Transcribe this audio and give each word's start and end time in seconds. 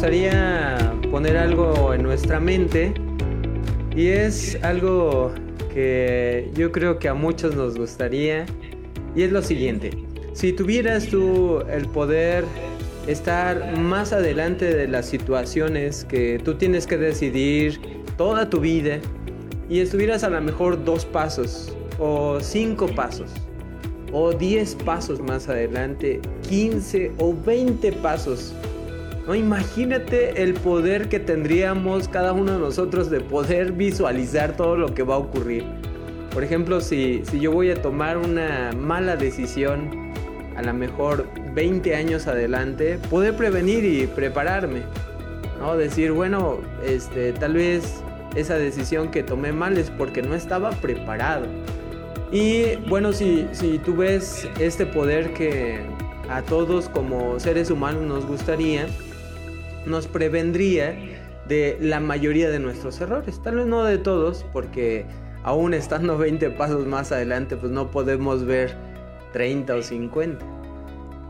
gustaría 0.00 0.78
poner 1.10 1.36
algo 1.36 1.92
en 1.92 2.02
nuestra 2.02 2.40
mente 2.40 2.94
y 3.94 4.06
es 4.06 4.56
algo 4.62 5.30
que 5.74 6.50
yo 6.54 6.72
creo 6.72 6.98
que 6.98 7.06
a 7.06 7.12
muchos 7.12 7.54
nos 7.54 7.76
gustaría 7.76 8.46
y 9.14 9.24
es 9.24 9.30
lo 9.30 9.42
siguiente. 9.42 9.90
Si 10.32 10.54
tuvieras 10.54 11.06
tú 11.08 11.60
el 11.70 11.86
poder 11.86 12.46
estar 13.06 13.76
más 13.76 14.14
adelante 14.14 14.74
de 14.74 14.88
las 14.88 15.04
situaciones 15.04 16.06
que 16.06 16.40
tú 16.42 16.54
tienes 16.54 16.86
que 16.86 16.96
decidir 16.96 17.78
toda 18.16 18.48
tu 18.48 18.58
vida 18.58 19.00
y 19.68 19.80
estuvieras 19.80 20.24
a 20.24 20.30
lo 20.30 20.40
mejor 20.40 20.82
dos 20.82 21.04
pasos 21.04 21.76
o 21.98 22.40
cinco 22.40 22.86
pasos 22.86 23.30
o 24.12 24.32
diez 24.32 24.76
pasos 24.76 25.20
más 25.20 25.46
adelante, 25.50 26.22
15 26.48 27.12
o 27.18 27.34
20 27.44 27.92
pasos. 27.92 28.54
No, 29.30 29.36
imagínate 29.36 30.42
el 30.42 30.54
poder 30.54 31.08
que 31.08 31.20
tendríamos 31.20 32.08
cada 32.08 32.32
uno 32.32 32.54
de 32.54 32.58
nosotros 32.58 33.10
de 33.10 33.20
poder 33.20 33.70
visualizar 33.70 34.56
todo 34.56 34.76
lo 34.76 34.92
que 34.92 35.04
va 35.04 35.14
a 35.14 35.18
ocurrir. 35.18 35.64
Por 36.32 36.42
ejemplo, 36.42 36.80
si, 36.80 37.22
si 37.30 37.38
yo 37.38 37.52
voy 37.52 37.70
a 37.70 37.80
tomar 37.80 38.18
una 38.18 38.72
mala 38.72 39.14
decisión, 39.14 40.12
a 40.56 40.62
lo 40.62 40.74
mejor 40.74 41.28
20 41.54 41.94
años 41.94 42.26
adelante, 42.26 42.98
poder 43.08 43.36
prevenir 43.36 43.84
y 43.84 44.08
prepararme. 44.08 44.82
¿no? 45.60 45.76
Decir, 45.76 46.10
bueno, 46.10 46.58
este, 46.84 47.32
tal 47.32 47.52
vez 47.52 48.02
esa 48.34 48.56
decisión 48.56 49.12
que 49.12 49.22
tomé 49.22 49.52
mal 49.52 49.78
es 49.78 49.90
porque 49.90 50.22
no 50.22 50.34
estaba 50.34 50.70
preparado. 50.72 51.46
Y 52.32 52.74
bueno, 52.88 53.12
si, 53.12 53.46
si 53.52 53.78
tú 53.78 53.94
ves 53.94 54.48
este 54.58 54.86
poder 54.86 55.34
que 55.34 55.78
a 56.28 56.42
todos 56.42 56.88
como 56.88 57.38
seres 57.38 57.70
humanos 57.70 58.02
nos 58.02 58.26
gustaría, 58.26 58.88
nos 59.86 60.06
prevendría 60.06 60.96
de 61.48 61.76
la 61.80 62.00
mayoría 62.00 62.48
de 62.48 62.60
nuestros 62.60 63.00
errores. 63.00 63.42
Tal 63.42 63.56
vez 63.56 63.66
no 63.66 63.84
de 63.84 63.98
todos, 63.98 64.44
porque 64.52 65.04
aún 65.42 65.74
estando 65.74 66.16
20 66.18 66.50
pasos 66.50 66.86
más 66.86 67.12
adelante, 67.12 67.56
pues 67.56 67.72
no 67.72 67.90
podemos 67.90 68.44
ver 68.44 68.74
30 69.32 69.74
o 69.74 69.82
50. 69.82 70.46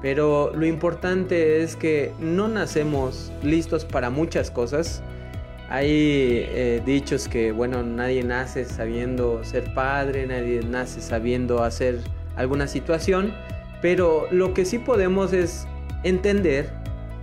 Pero 0.03 0.53
lo 0.55 0.65
importante 0.67 1.63
es 1.63 1.77
que 1.77 2.13
no 2.21 2.49
nacemos 2.49 3.33
listos 3.43 3.85
para 3.85 4.09
muchas 4.09 4.51
cosas. 4.51 5.03
Hay 5.69 5.89
eh, 5.91 6.83
dichos 6.85 7.29
que, 7.29 7.53
bueno, 7.53 7.83
nadie 7.83 8.25
nace 8.25 8.65
sabiendo 8.65 9.45
ser 9.45 9.73
padre, 9.75 10.27
nadie 10.27 10.63
nace 10.63 11.01
sabiendo 11.01 11.63
hacer 11.63 12.01
alguna 12.37 12.67
situación, 12.67 13.33
pero 13.83 14.27
lo 14.31 14.55
que 14.55 14.65
sí 14.65 14.79
podemos 14.79 15.33
es 15.33 15.67
entender 16.03 16.80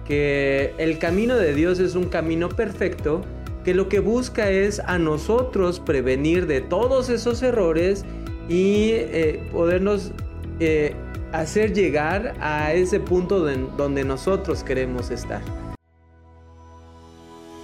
que 0.07 0.73
el 0.77 0.99
camino 0.99 1.35
de 1.35 1.53
Dios 1.53 1.79
es 1.79 1.95
un 1.95 2.05
camino 2.05 2.49
perfecto, 2.49 3.21
que 3.63 3.73
lo 3.73 3.89
que 3.89 3.99
busca 3.99 4.49
es 4.49 4.79
a 4.79 4.97
nosotros 4.97 5.79
prevenir 5.79 6.47
de 6.47 6.61
todos 6.61 7.09
esos 7.09 7.43
errores 7.43 8.05
y 8.47 8.91
eh, 8.91 9.45
podernos 9.51 10.11
eh, 10.59 10.95
hacer 11.33 11.73
llegar 11.73 12.33
a 12.39 12.73
ese 12.73 12.99
punto 12.99 13.39
donde 13.39 14.05
nosotros 14.05 14.63
queremos 14.63 15.11
estar 15.11 15.41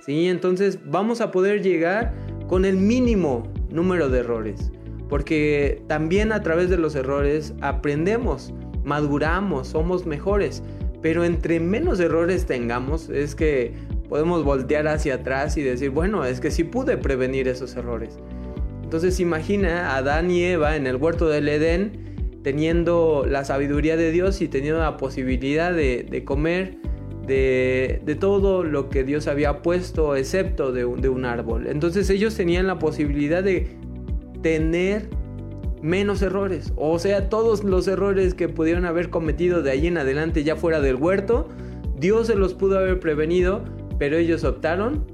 ¿Sí? 0.00 0.28
Entonces 0.28 0.78
vamos 0.84 1.20
a 1.20 1.30
poder 1.30 1.62
llegar 1.62 2.12
con 2.48 2.64
el 2.64 2.76
mínimo 2.76 3.44
número 3.70 4.08
de 4.08 4.20
errores, 4.20 4.72
porque 5.08 5.82
también 5.86 6.32
a 6.32 6.42
través 6.42 6.70
de 6.70 6.76
los 6.76 6.94
errores 6.94 7.54
aprendemos, 7.60 8.52
maduramos, 8.84 9.68
somos 9.68 10.06
mejores, 10.06 10.62
pero 11.02 11.24
entre 11.24 11.60
menos 11.60 12.00
errores 12.00 12.46
tengamos 12.46 13.08
es 13.08 13.34
que 13.34 13.72
podemos 14.08 14.44
voltear 14.44 14.88
hacia 14.88 15.14
atrás 15.14 15.56
y 15.56 15.62
decir, 15.62 15.90
bueno, 15.90 16.24
es 16.24 16.40
que 16.40 16.50
sí 16.50 16.64
pude 16.64 16.96
prevenir 16.96 17.46
esos 17.48 17.76
errores. 17.76 18.18
Entonces 18.82 19.20
imagina 19.20 19.92
a 19.92 19.98
Adán 19.98 20.30
y 20.30 20.42
Eva 20.42 20.74
en 20.74 20.86
el 20.88 20.96
huerto 20.96 21.28
del 21.28 21.48
Edén 21.48 22.10
teniendo 22.42 23.24
la 23.28 23.44
sabiduría 23.44 23.96
de 23.96 24.10
Dios 24.10 24.40
y 24.40 24.48
teniendo 24.48 24.80
la 24.80 24.96
posibilidad 24.96 25.72
de, 25.72 26.06
de 26.08 26.24
comer 26.24 26.78
de, 27.30 28.16
todo 28.18 28.64
lo 28.64 28.88
que 28.88 29.04
Dios 29.04 29.28
había 29.28 29.62
puesto, 29.62 30.16
excepto 30.16 30.72
de 30.72 30.84
un, 30.84 31.00
de 31.00 31.08
un 31.08 31.24
árbol. 31.24 31.68
Entonces 31.68 32.10
ellos 32.10 32.34
tenían 32.34 32.66
la 32.66 32.78
posibilidad 32.78 33.42
de 33.42 33.68
tener 34.42 35.08
menos 35.80 36.22
errores. 36.22 36.72
O 36.76 36.98
sea, 36.98 37.28
todos 37.28 37.62
los 37.62 37.86
errores 37.86 38.34
que 38.34 38.48
pudieron 38.48 38.84
haber 38.84 39.10
cometido 39.10 39.62
de 39.62 39.70
ahí 39.70 39.86
en 39.86 39.98
adelante 39.98 40.42
ya 40.42 40.56
fuera 40.56 40.80
del 40.80 40.96
huerto, 40.96 41.48
Dios 41.98 42.26
se 42.26 42.34
los 42.34 42.54
pudo 42.54 42.78
haber 42.78 42.98
prevenido, 42.98 43.64
pero 43.98 44.16
ellos 44.16 44.42
optaron 44.44 45.06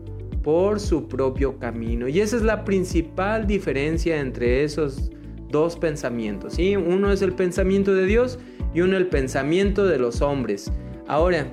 por 0.42 0.80
su 0.80 1.08
propio 1.08 1.58
camino. 1.58 2.08
Y 2.08 2.20
esa 2.20 2.36
es 2.36 2.42
la 2.42 2.64
principal 2.64 3.46
diferencia 3.46 4.20
entre 4.20 4.64
esos 4.64 5.10
dos 5.50 5.76
pensamientos. 5.76 6.54
¿sí? 6.54 6.76
Uno 6.76 7.12
es 7.12 7.20
el 7.20 7.32
pensamiento 7.32 7.94
de 7.94 8.06
Dios 8.06 8.38
y 8.72 8.80
uno 8.80 8.96
el 8.96 9.08
pensamiento 9.08 9.84
de 9.84 9.98
los 9.98 10.22
hombres. 10.22 10.72
Ahora, 11.08 11.46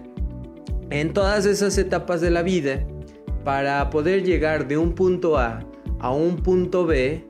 en 0.89 1.13
todas 1.13 1.45
esas 1.45 1.77
etapas 1.77 2.21
de 2.21 2.31
la 2.31 2.41
vida, 2.41 2.85
para 3.44 3.89
poder 3.89 4.23
llegar 4.23 4.67
de 4.67 4.77
un 4.77 4.94
punto 4.94 5.38
A 5.38 5.66
a 5.99 6.11
un 6.11 6.38
punto 6.38 6.85
B, 6.85 7.25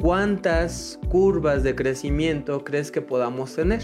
¿cuántas 0.00 0.98
curvas 1.08 1.62
de 1.62 1.74
crecimiento 1.74 2.64
crees 2.64 2.90
que 2.90 3.02
podamos 3.02 3.54
tener? 3.54 3.82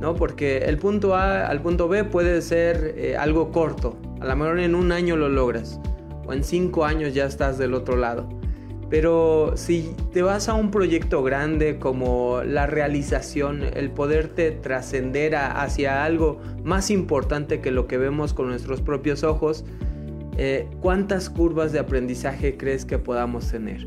¿No? 0.00 0.14
Porque 0.14 0.58
el 0.58 0.78
punto 0.78 1.14
A 1.14 1.46
al 1.46 1.60
punto 1.60 1.86
B 1.86 2.04
puede 2.04 2.40
ser 2.40 2.94
eh, 2.96 3.16
algo 3.16 3.50
corto, 3.50 3.98
a 4.20 4.26
lo 4.26 4.36
mejor 4.36 4.60
en 4.60 4.74
un 4.74 4.92
año 4.92 5.16
lo 5.16 5.28
logras, 5.28 5.78
o 6.26 6.32
en 6.32 6.42
cinco 6.42 6.86
años 6.86 7.12
ya 7.12 7.26
estás 7.26 7.58
del 7.58 7.74
otro 7.74 7.96
lado. 7.96 8.28
Pero 8.90 9.52
si 9.54 9.94
te 10.12 10.20
vas 10.22 10.48
a 10.48 10.54
un 10.54 10.72
proyecto 10.72 11.22
grande 11.22 11.78
como 11.78 12.42
la 12.42 12.66
realización, 12.66 13.62
el 13.62 13.90
poderte 13.90 14.50
trascender 14.50 15.36
hacia 15.36 16.04
algo 16.04 16.40
más 16.64 16.90
importante 16.90 17.60
que 17.60 17.70
lo 17.70 17.86
que 17.86 17.98
vemos 17.98 18.34
con 18.34 18.48
nuestros 18.48 18.82
propios 18.82 19.22
ojos, 19.22 19.64
eh, 20.38 20.66
¿cuántas 20.80 21.30
curvas 21.30 21.70
de 21.70 21.78
aprendizaje 21.78 22.56
crees 22.56 22.84
que 22.84 22.98
podamos 22.98 23.48
tener? 23.48 23.86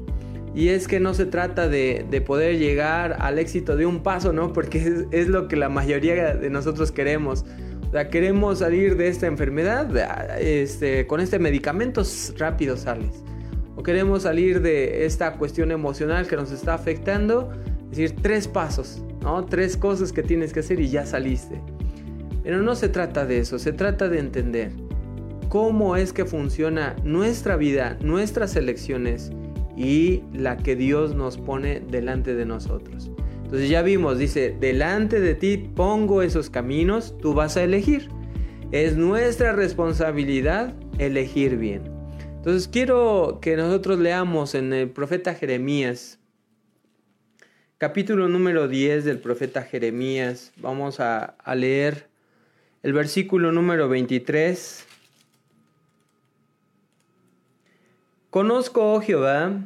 Y 0.55 0.69
es 0.69 0.88
que 0.88 1.01
no 1.01 1.13
se 1.13 1.25
trata 1.25 1.67
de, 1.67 2.23
poder 2.25 2.57
llegar 2.57 3.17
al 3.19 3.39
éxito 3.39 3.75
de 3.75 3.85
un 3.85 4.03
paso, 4.03 4.31
¿no? 4.31 4.53
Porque 4.53 5.06
es, 5.11 5.27
lo 5.27 5.49
que 5.49 5.57
la 5.57 5.67
mayoría 5.67 6.35
de 6.35 6.49
nosotros 6.49 6.94
queremos. 6.94 7.44
O 7.89 7.91
sea, 7.91 8.07
queremos 8.07 8.59
salir 8.59 8.95
de 8.95 9.09
esta 9.09 9.27
enfermedad, 9.27 10.39
este, 10.39 11.07
con 11.07 11.19
este 11.19 11.39
medicamento 11.39 12.03
rápido 12.38 12.77
sales 12.77 13.23
o 13.75 13.83
queremos 13.83 14.23
salir 14.23 14.61
de 14.61 15.05
esta 15.05 15.33
cuestión 15.33 15.71
emocional 15.71 16.27
que 16.27 16.35
nos 16.35 16.51
está 16.51 16.73
afectando, 16.73 17.51
es 17.91 17.97
decir, 17.97 18.15
tres 18.21 18.47
pasos, 18.47 19.03
¿no? 19.21 19.45
Tres 19.45 19.77
cosas 19.77 20.11
que 20.11 20.23
tienes 20.23 20.53
que 20.53 20.61
hacer 20.61 20.79
y 20.79 20.89
ya 20.89 21.05
saliste. 21.05 21.61
Pero 22.43 22.61
no 22.61 22.75
se 22.75 22.89
trata 22.89 23.25
de 23.25 23.39
eso, 23.39 23.57
se 23.57 23.71
trata 23.71 24.09
de 24.09 24.19
entender 24.19 24.71
cómo 25.49 25.95
es 25.95 26.13
que 26.13 26.25
funciona 26.25 26.95
nuestra 27.03 27.55
vida, 27.55 27.97
nuestras 28.01 28.55
elecciones 28.55 29.31
y 29.77 30.23
la 30.33 30.57
que 30.57 30.75
Dios 30.75 31.15
nos 31.15 31.37
pone 31.37 31.79
delante 31.79 32.35
de 32.35 32.45
nosotros. 32.45 33.11
Entonces 33.43 33.69
ya 33.69 33.83
vimos, 33.83 34.17
dice, 34.17 34.55
delante 34.59 35.19
de 35.19 35.35
ti 35.35 35.57
pongo 35.57 36.23
esos 36.23 36.49
caminos, 36.49 37.15
tú 37.21 37.35
vas 37.35 37.55
a 37.55 37.63
elegir. 37.63 38.09
Es 38.71 38.97
nuestra 38.97 39.53
responsabilidad 39.53 40.73
elegir 40.97 41.57
bien. 41.57 41.93
Entonces 42.45 42.68
quiero 42.68 43.40
que 43.42 43.56
nosotros 43.56 44.00
leamos 44.00 44.54
en 44.54 44.74
el 44.74 44.90
profeta 44.90 45.34
Jeremías, 45.34 46.19
capítulo 47.78 48.28
número 48.28 48.68
10 48.68 49.06
del 49.06 49.19
profeta 49.19 49.62
Jeremías. 49.62 50.51
Vamos 50.57 51.00
a, 51.00 51.38
leer 51.56 52.10
el 52.84 52.92
versículo 52.92 53.54
número 53.54 53.88
23. 53.88 54.86
Conozco, 58.30 58.94
oh 58.94 59.00
Jehová, 59.00 59.62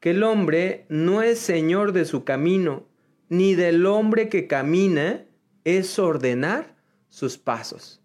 que 0.00 0.10
el 0.10 0.24
hombre 0.24 0.86
no 0.88 1.22
es 1.22 1.38
señor 1.38 1.92
de 1.92 2.04
su 2.04 2.24
camino, 2.24 2.82
ni 3.28 3.54
del 3.54 3.86
hombre 3.86 4.28
que 4.28 4.48
camina 4.48 5.22
es 5.62 5.96
ordenar 6.00 6.74
sus 7.10 7.38
pasos. 7.38 8.00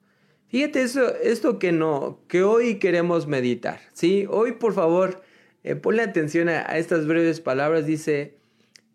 Fíjate 0.54 0.84
eso, 0.84 1.16
esto 1.16 1.58
que 1.58 1.72
no, 1.72 2.20
que 2.28 2.44
hoy 2.44 2.76
queremos 2.76 3.26
meditar, 3.26 3.82
¿sí? 3.94 4.28
Hoy, 4.30 4.52
por 4.52 4.76
favor, 4.76 5.24
eh, 5.64 5.76
ponle 5.76 6.04
atención 6.04 6.48
a, 6.48 6.62
estas 6.78 7.08
breves 7.08 7.42
palabras. 7.42 7.88
Dice, 7.88 8.36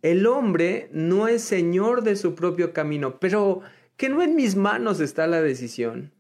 el 0.03 0.29
hombre 0.29 0.89
no 0.93 1.27
es 1.27 1.43
señor 1.43 2.05
de 2.05 2.15
su 2.15 2.37
propio 2.37 2.73
camino, 2.73 3.19
pero 3.19 3.63
que 3.97 4.09
no 4.09 4.23
en 4.23 4.37
mis 4.37 4.55
manos 4.55 5.01
está 5.01 5.27
la 5.27 5.43
decisión. 5.43 6.13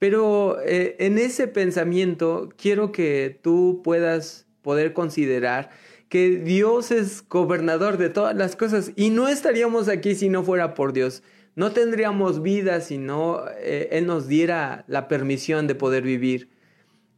Pero 0.00 0.60
eh, 0.60 0.96
en 0.98 1.18
ese 1.18 1.46
pensamiento 1.46 2.48
quiero 2.56 2.90
que 2.90 3.38
tú 3.44 3.80
puedas 3.84 4.48
poder 4.60 4.92
considerar 4.92 5.70
que 6.08 6.30
Dios 6.30 6.90
es 6.90 7.22
gobernador 7.28 7.96
de 7.96 8.10
todas 8.10 8.34
las 8.34 8.56
cosas 8.56 8.90
y 8.96 9.10
no 9.10 9.28
estaríamos 9.28 9.86
aquí 9.86 10.16
si 10.16 10.28
no 10.28 10.42
fuera 10.42 10.74
por 10.74 10.92
Dios. 10.92 11.22
No 11.56 11.72
tendríamos 11.72 12.42
vida 12.42 12.80
si 12.80 12.98
no 12.98 13.44
eh, 13.58 13.88
Él 13.92 14.06
nos 14.06 14.26
diera 14.28 14.84
la 14.88 15.08
permisión 15.08 15.66
de 15.66 15.74
poder 15.74 16.02
vivir. 16.02 16.50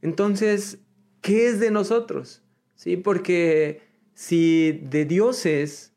Entonces, 0.03 0.79
¿qué 1.23 1.49
es 1.49 1.59
de 1.59 1.71
nosotros? 1.71 2.43
¿Sí? 2.75 2.97
Porque 2.97 3.81
si 4.15 4.73
de 4.83 5.05
Dios 5.05 5.47
es, 5.47 5.94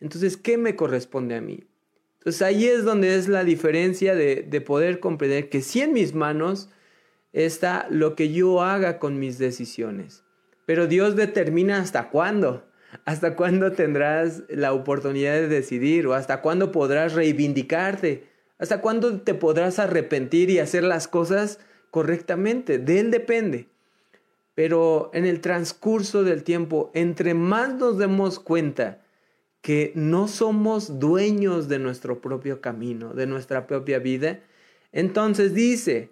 entonces, 0.00 0.36
¿qué 0.36 0.58
me 0.58 0.76
corresponde 0.76 1.34
a 1.34 1.40
mí? 1.40 1.68
Entonces 2.18 2.42
ahí 2.42 2.66
es 2.66 2.84
donde 2.84 3.16
es 3.16 3.28
la 3.28 3.42
diferencia 3.42 4.14
de, 4.14 4.60
poder 4.60 5.00
comprender 5.00 5.48
que 5.48 5.62
si 5.62 5.80
en 5.80 5.92
mis 5.92 6.14
manos 6.14 6.68
está 7.32 7.86
lo 7.90 8.14
que 8.14 8.32
yo 8.32 8.62
haga 8.62 8.98
con 8.98 9.18
mis 9.18 9.38
decisiones. 9.38 10.24
Pero 10.66 10.86
Dios 10.86 11.16
determina 11.16 11.78
hasta 11.78 12.10
cuándo. 12.10 12.67
¿Hasta 13.04 13.36
cuándo 13.36 13.72
tendrás 13.72 14.42
la 14.48 14.72
oportunidad 14.72 15.34
de 15.34 15.48
decidir? 15.48 16.06
¿O 16.06 16.14
hasta 16.14 16.40
cuándo 16.40 16.72
podrás 16.72 17.14
reivindicarte? 17.14 18.28
¿Hasta 18.58 18.80
cuándo 18.80 19.20
te 19.20 19.34
podrás 19.34 19.78
arrepentir 19.78 20.50
y 20.50 20.58
hacer 20.58 20.84
las 20.84 21.08
cosas 21.08 21.60
correctamente? 21.90 22.78
De 22.78 23.00
Él 23.00 23.10
depende. 23.10 23.68
Pero 24.54 25.10
en 25.14 25.24
el 25.24 25.40
transcurso 25.40 26.24
del 26.24 26.42
tiempo, 26.42 26.90
entre 26.94 27.34
más 27.34 27.74
nos 27.74 27.98
demos 27.98 28.40
cuenta 28.40 29.00
que 29.60 29.92
no 29.94 30.28
somos 30.28 30.98
dueños 30.98 31.68
de 31.68 31.78
nuestro 31.78 32.20
propio 32.20 32.60
camino, 32.60 33.12
de 33.14 33.26
nuestra 33.26 33.66
propia 33.66 33.98
vida. 33.98 34.40
Entonces 34.92 35.54
dice, 35.54 36.10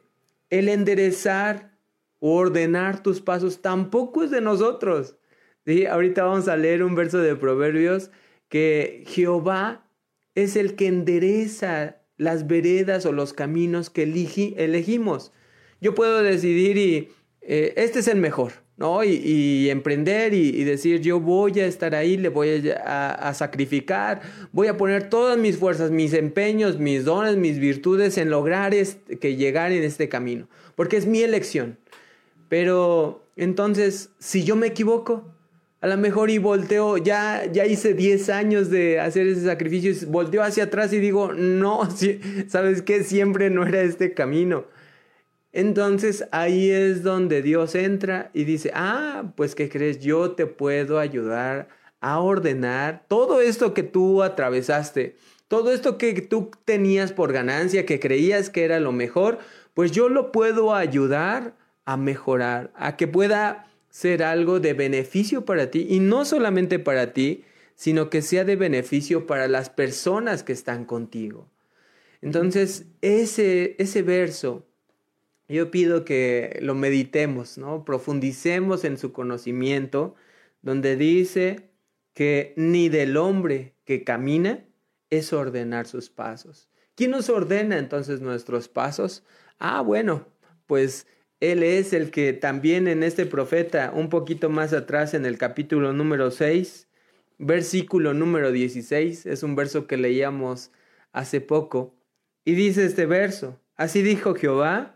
el 0.51 0.69
enderezar 0.69 1.77
o 2.21 2.35
ordenar 2.37 3.03
tus 3.03 3.21
pasos 3.21 3.63
tampoco 3.63 4.23
es 4.23 4.31
de 4.31 4.41
nosotros. 4.41 5.17
¿Sí? 5.67 5.85
Ahorita 5.87 6.25
vamos 6.25 6.49
a 6.49 6.57
leer 6.57 6.83
un 6.83 6.95
verso 6.95 7.19
de 7.19 7.35
Proverbios 7.35 8.11
que 8.49 9.03
Jehová 9.09 9.91
es 10.35 10.55
el 10.57 10.77
que 10.77 10.87
endereza 10.87 11.97
las 12.17 12.47
veredas 12.47 13.05
o 13.05 13.13
los 13.13 13.33
caminos 13.33 13.91
que 13.91 14.05
elegimos. 14.05 15.33
Yo 15.81 15.95
puedo 15.95 16.23
decidir 16.23 16.79
y 16.79 17.09
eh, 17.41 17.75
este 17.77 17.99
es 17.99 18.09
el 18.09 18.19
mejor. 18.19 18.53
¿no? 18.77 19.03
Y, 19.05 19.71
emprender 19.71 20.35
y, 20.35 20.63
decir, 20.65 21.01
yo 21.01 21.19
voy 21.19 21.61
a 21.61 21.67
estar 21.67 21.95
ahí, 21.95 22.17
le 22.17 22.29
voy 22.29 22.71
a, 22.85 23.33
sacrificar, 23.35 24.21
voy 24.53 24.67
a 24.67 24.77
poner 24.77 25.09
todas 25.09 25.39
mis 25.39 25.57
fuerzas, 25.57 25.91
mis 25.91 26.13
empeños, 26.13 26.79
mis 26.79 27.05
dones, 27.05 27.37
mis 27.37 27.59
virtudes 27.59 28.19
en 28.19 28.31
lograr 28.31 28.75
que 29.21 29.37
llegar 29.37 29.73
en 29.73 29.83
este 29.83 30.09
camino, 30.09 30.49
porque 30.75 30.99
es 30.99 31.07
mi 31.07 31.23
elección. 31.23 31.79
Pero 32.49 33.25
entonces, 33.37 34.11
si 34.19 34.45
yo 34.45 34.57
me 34.57 34.67
equivoco, 34.67 35.25
a 35.87 35.91
lo 35.91 35.99
mejor 35.99 36.31
y 36.31 36.39
volteo, 36.39 36.97
ya, 36.97 37.45
ya 37.45 37.65
hice 37.65 37.95
10 37.95 38.29
años 38.31 38.71
de 38.71 38.99
hacer 38.99 39.29
ese 39.29 39.45
sacrificio, 39.45 39.93
y 39.93 40.05
volteo 40.07 40.43
hacia 40.43 40.65
atrás 40.65 40.93
y 40.93 40.99
digo, 40.99 41.33
no, 41.33 41.89
¿sabes 42.49 42.83
qué? 42.83 43.05
Siempre 43.05 43.51
no 43.51 43.65
era 43.65 43.83
este 43.83 44.13
camino. 44.13 44.65
Entonces 45.53 46.27
ahí 46.33 46.71
es 46.71 47.05
donde 47.05 47.41
Dios 47.41 47.77
entra 47.77 48.33
y 48.35 48.43
dice, 48.43 48.73
ah, 48.75 49.33
pues 49.37 49.55
¿qué 49.55 49.69
crees? 49.69 50.01
Yo 50.01 50.33
te 50.33 50.47
puedo 50.47 50.99
ayudar 50.99 51.69
a 52.01 52.19
ordenar 52.19 53.05
todo 53.07 53.41
esto 53.41 53.73
que 53.73 53.85
tú 53.85 54.25
atravesaste, 54.25 55.17
todo 55.47 55.73
esto 55.73 55.99
que 55.99 56.21
tú 56.21 56.51
tenías 56.65 57.13
por 57.13 57.33
ganancia, 57.33 57.87
que 57.87 58.01
creías 58.01 58.51
que 58.51 58.65
era 58.65 58.81
lo 58.81 58.91
mejor, 58.91 59.39
pues 59.73 59.93
yo 59.93 60.09
lo 60.09 60.33
puedo 60.33 60.75
ayudar 60.75 61.55
a 61.85 61.97
mejorar, 61.97 62.73
a 62.75 62.97
que 62.97 63.07
pueda 63.07 63.69
ser 63.97 64.23
algo 64.23 64.61
de 64.61 64.75
beneficio 64.75 65.47
para 65.47 65.71
ti 65.71 65.87
y 65.89 66.01
no 66.01 66.27
solamente 66.27 66.79
para 66.79 67.15
ti, 67.15 67.45
sino 67.77 68.11
que 68.11 68.21
sea 68.21 68.45
de 68.45 68.55
beneficio 68.55 69.27
para 69.27 69.49
las 69.49 69.71
personas 69.71 70.43
que 70.43 70.53
están 70.53 70.85
contigo. 70.85 71.49
Entonces, 72.21 72.85
ese, 73.01 73.75
ese 73.79 74.03
verso 74.03 74.67
yo 75.49 75.71
pido 75.71 76.05
que 76.05 76.59
lo 76.61 76.75
meditemos, 76.75 77.57
¿no? 77.57 77.87
Profundicemos 77.87 78.85
en 78.85 78.99
su 78.99 79.15
conocimiento, 79.15 80.15
donde 80.61 80.97
dice 80.97 81.71
que 82.13 82.53
ni 82.59 82.91
del 82.91 83.17
hombre 83.17 83.77
que 83.87 84.05
camina 84.05 84.63
es 85.09 85.33
ordenar 85.33 85.87
sus 85.87 86.11
pasos. 86.11 86.69
¿Quién 86.97 87.13
nos 87.13 87.31
ordena 87.31 87.79
entonces 87.79 88.21
nuestros 88.21 88.69
pasos? 88.69 89.25
Ah, 89.59 89.81
bueno, 89.81 90.27
pues 90.67 91.07
él 91.41 91.63
es 91.63 91.93
el 91.93 92.11
que 92.11 92.33
también 92.33 92.89
en 92.89 93.03
este 93.03 93.27
profeta, 93.27 93.93
un 93.95 94.09
poquito 94.09 94.51
más 94.51 94.73
atrás 94.73 95.15
en 95.15 95.27
el 95.27 95.39
capítulo 95.39 95.93
número 95.93 96.31
6, 96.31 96.89
versículo 97.39 98.15
número 98.15 98.53
16, 98.53 99.27
es 99.27 99.43
un 99.43 99.57
verso 99.57 99.87
que 99.87 99.97
leíamos 99.97 100.71
hace 101.13 101.41
poco, 101.41 101.95
y 102.45 102.55
dice 102.55 102.85
este 102.87 103.07
verso, 103.07 103.61
así 103.77 104.03
dijo 104.03 104.35
Jehová, 104.35 104.95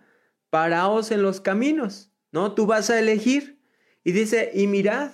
paraos 0.50 1.10
en 1.10 1.22
los 1.22 1.40
caminos, 1.40 2.10
¿no? 2.30 2.54
Tú 2.54 2.66
vas 2.66 2.90
a 2.90 2.98
elegir. 2.98 3.58
Y 4.04 4.12
dice, 4.12 4.50
y 4.54 4.66
mirad, 4.66 5.10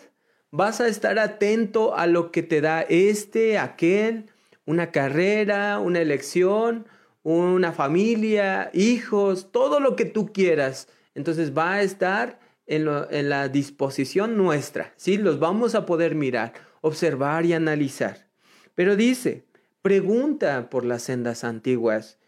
vas 0.51 0.81
a 0.81 0.87
estar 0.89 1.19
atento 1.19 1.97
a 1.97 2.07
lo 2.07 2.31
que 2.31 2.43
te 2.43 2.61
da 2.61 2.83
este, 2.83 3.59
aquel, 3.59 4.31
una 4.65 4.93
carrera, 4.93 5.81
una 5.81 6.01
elección, 6.01 6.87
una 7.23 7.73
familia, 7.73 8.71
hijos, 8.73 9.51
todo 9.51 9.81
lo 9.81 9.97
que 9.97 10.05
tú 10.05 10.33
quieras. 10.33 10.89
Entonces 11.17 11.57
va 11.57 11.73
a 11.73 11.83
estar 11.83 12.39
en, 12.67 12.89
en 13.11 13.29
la 13.29 13.49
disposición 13.49 14.37
nuestra, 14.37 14.93
¿sí? 14.97 15.17
Los 15.17 15.41
vamos 15.41 15.75
a 15.75 15.87
poder 15.87 16.15
mirar, 16.15 16.53
observar 16.83 17.45
y 17.45 17.55
analizar. 17.55 18.29
Pero 18.77 18.95
dice, 18.95 19.45
pregunta 19.83 20.71
por 20.71 20.85
las 20.85 21.03
sendas 21.03 21.43
antiguas 21.43 22.19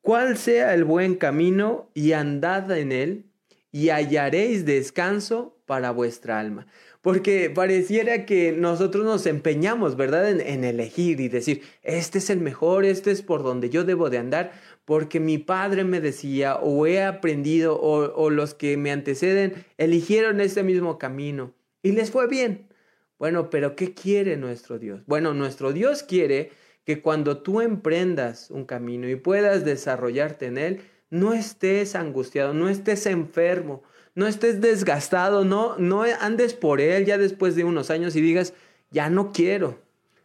cuál 0.00 0.38
sea 0.38 0.72
el 0.72 0.84
buen 0.84 1.16
camino 1.16 1.90
y 1.92 2.12
andad 2.12 2.70
en 2.76 2.92
él 2.92 3.26
y 3.72 3.90
hallaréis 3.90 4.64
descanso 4.64 5.58
para 5.66 5.90
vuestra 5.90 6.38
alma. 6.38 6.66
Porque 7.02 7.48
pareciera 7.50 8.26
que 8.26 8.52
nosotros 8.52 9.04
nos 9.04 9.26
empeñamos, 9.26 9.96
¿verdad?, 9.96 10.28
en, 10.30 10.64
elegir 10.64 11.20
y 11.20 11.28
decir, 11.28 11.62
este 11.82 12.18
es 12.18 12.28
el 12.30 12.40
mejor, 12.40 12.84
este 12.84 13.10
es 13.10 13.22
por 13.22 13.42
donde 13.42 13.70
yo 13.70 13.84
debo 13.84 14.10
de 14.10 14.18
andar, 14.18 14.52
porque 14.88 15.20
mi 15.20 15.36
padre 15.36 15.84
me 15.84 16.00
decía, 16.00 16.56
o 16.56 16.86
he 16.86 17.02
aprendido, 17.04 17.78
o, 17.78 18.30
los 18.30 18.54
que 18.54 18.78
me 18.78 18.90
anteceden 18.90 19.66
eligieron 19.76 20.40
este 20.40 20.62
mismo 20.62 20.96
camino 20.96 21.52
y 21.82 21.92
les 21.92 22.10
fue 22.10 22.26
bien. 22.26 22.68
Bueno, 23.18 23.50
pero 23.50 23.76
¿qué 23.76 23.92
quiere 23.92 24.38
nuestro 24.38 24.78
Dios? 24.78 25.02
Bueno, 25.04 25.34
nuestro 25.34 25.74
Dios 25.74 26.02
quiere 26.02 26.52
que 26.86 27.02
cuando 27.02 27.42
tú 27.42 27.60
emprendas 27.60 28.50
un 28.50 28.64
camino 28.64 29.06
y 29.10 29.16
puedas 29.16 29.62
desarrollarte 29.62 30.46
en 30.46 30.56
él, 30.56 30.80
no 31.10 31.34
estés 31.34 31.94
angustiado, 31.94 32.54
no 32.54 32.70
estés 32.70 33.04
enfermo, 33.04 33.82
no 34.14 34.26
estés 34.26 34.62
desgastado, 34.62 35.44
no, 35.44 35.76
no 35.76 36.04
andes 36.18 36.54
por 36.54 36.80
él 36.80 37.04
ya 37.04 37.18
después 37.18 37.54
de 37.56 37.64
unos 37.64 37.90
años 37.90 38.16
y 38.16 38.22
digas, 38.22 38.54
ya 38.90 39.10
no 39.10 39.32
quiero. 39.32 39.78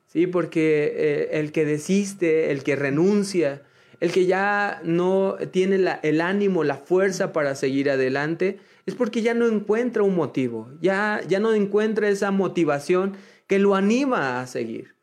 Sí, 0.08 0.25
porque 0.25 0.93
eh, 0.96 1.29
el 1.39 1.51
que 1.51 1.65
desiste, 1.65 2.50
el 2.50 2.63
que 2.63 2.77
renuncia, 2.77 3.63
el 4.04 4.12
que 4.12 4.26
ya 4.26 4.82
no 4.84 5.38
tiene 5.52 5.78
el 6.02 6.20
ánimo, 6.20 6.66
la 6.66 6.76
fuerza 6.76 7.32
para 7.32 7.56
seguir 7.56 7.90
adelante, 7.90 8.60
es 8.86 8.96
porque 8.96 9.22
ya 9.22 9.34
no 9.34 9.48
encuentra 9.48 10.04
un 10.04 10.14
motivo, 10.14 10.70
ya, 10.82 11.22
ya 11.26 11.40
no 11.40 11.54
encuentra 11.54 12.10
esa 12.10 12.30
motivación 12.30 13.16
que 13.48 13.60
lo 13.60 13.76
anima 13.76 14.42
a 14.42 14.48
seguir. 14.48 14.96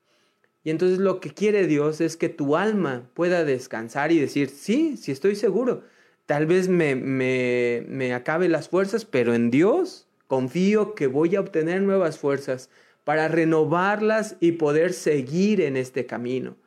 Y 0.65 0.69
entonces 0.69 0.99
lo 0.99 1.19
que 1.19 1.31
quiere 1.31 1.67
Dios 1.67 2.03
es 2.03 2.19
que 2.19 2.29
tu 2.29 2.59
alma 2.59 3.09
pueda 3.15 3.43
descansar 3.43 4.13
y 4.13 4.19
decir, 4.19 4.51
sí, 4.51 4.99
sí 4.99 5.13
estoy 5.13 5.35
seguro. 5.35 5.83
tal 6.27 6.45
vez 6.45 6.69
me, 6.69 6.95
me, 6.95 7.87
me 7.89 8.13
acabe 8.13 8.51
las 8.51 8.69
fuerzas, 8.69 9.07
pero 9.07 9.33
en 9.33 9.51
Dios 9.51 10.09
confío 10.27 10.95
que 10.95 11.07
voy 11.07 11.37
a 11.37 11.41
obtener 11.41 11.81
nuevas 11.81 12.19
fuerzas 12.19 12.69
para 13.05 13.29
renovarlas 13.29 14.37
y 14.41 14.53
poder 14.53 14.93
seguir 14.93 15.63
en 15.63 15.79
este 15.79 16.05
camino. 16.05 16.59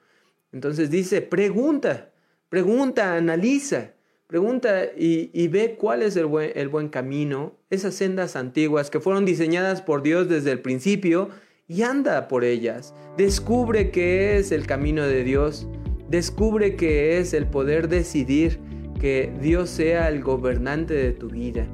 Entonces 0.52 0.90
dice, 0.90 1.22
pregunta, 1.22 2.10
pregunta, 2.53 3.15
analiza, 3.15 3.93
pregunta 4.27 4.83
y, 4.95 5.48
ve 5.48 5.75
cuál 5.75 6.03
es 6.03 6.15
el 6.15 6.27
buen, 6.27 6.51
el 6.53 6.69
buen 6.69 6.88
camino, 6.88 7.57
esas 7.72 7.95
sendas 7.95 8.36
antiguas 8.36 8.91
que 8.91 9.00
fueron 9.00 9.25
diseñadas 9.25 9.81
por 9.81 10.03
Dios 10.03 10.29
desde 10.29 10.51
el 10.51 10.60
principio 10.60 11.29
y 11.67 11.81
anda 11.81 12.27
por 12.27 12.43
ellas. 12.43 12.93
Descubre 13.17 13.89
qué 13.89 14.38
es 14.38 14.51
el 14.51 14.67
camino 14.67 15.01
de 15.01 15.24
Dios, 15.24 15.67
descubre 16.10 16.75
qué 16.75 17.17
es 17.17 17.33
el 17.33 17.48
poder 17.48 17.89
decidir 17.89 18.60
que 19.01 19.33
Dios 19.41 19.72
sea 19.72 20.07
el 20.10 20.22
gobernante 20.22 20.93
de 20.93 21.12
tu 21.12 21.29
vida 21.29 21.65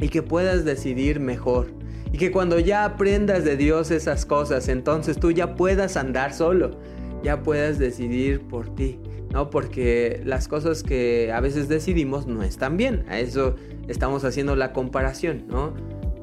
y 0.00 0.08
que 0.08 0.24
puedas 0.24 0.64
decidir 0.64 1.20
mejor. 1.20 1.68
Y 2.10 2.18
que 2.18 2.32
cuando 2.32 2.58
ya 2.58 2.84
aprendas 2.84 3.44
de 3.44 3.56
Dios 3.56 3.92
esas 3.92 4.26
cosas, 4.26 4.66
entonces 4.66 5.20
tú 5.20 5.30
ya 5.30 5.54
puedas 5.54 5.96
andar 5.96 6.34
solo, 6.34 6.80
ya 7.24 7.42
puedas 7.42 7.78
decidir 7.78 8.42
por 8.42 8.72
ti, 8.74 8.98
¿no? 9.32 9.50
Porque 9.50 10.20
las 10.24 10.46
cosas 10.46 10.82
que 10.82 11.32
a 11.32 11.40
veces 11.40 11.68
decidimos 11.68 12.26
no 12.26 12.42
están 12.42 12.76
bien. 12.76 13.04
A 13.08 13.18
eso 13.18 13.56
estamos 13.88 14.24
haciendo 14.24 14.54
la 14.54 14.72
comparación, 14.72 15.44
¿no? 15.48 15.74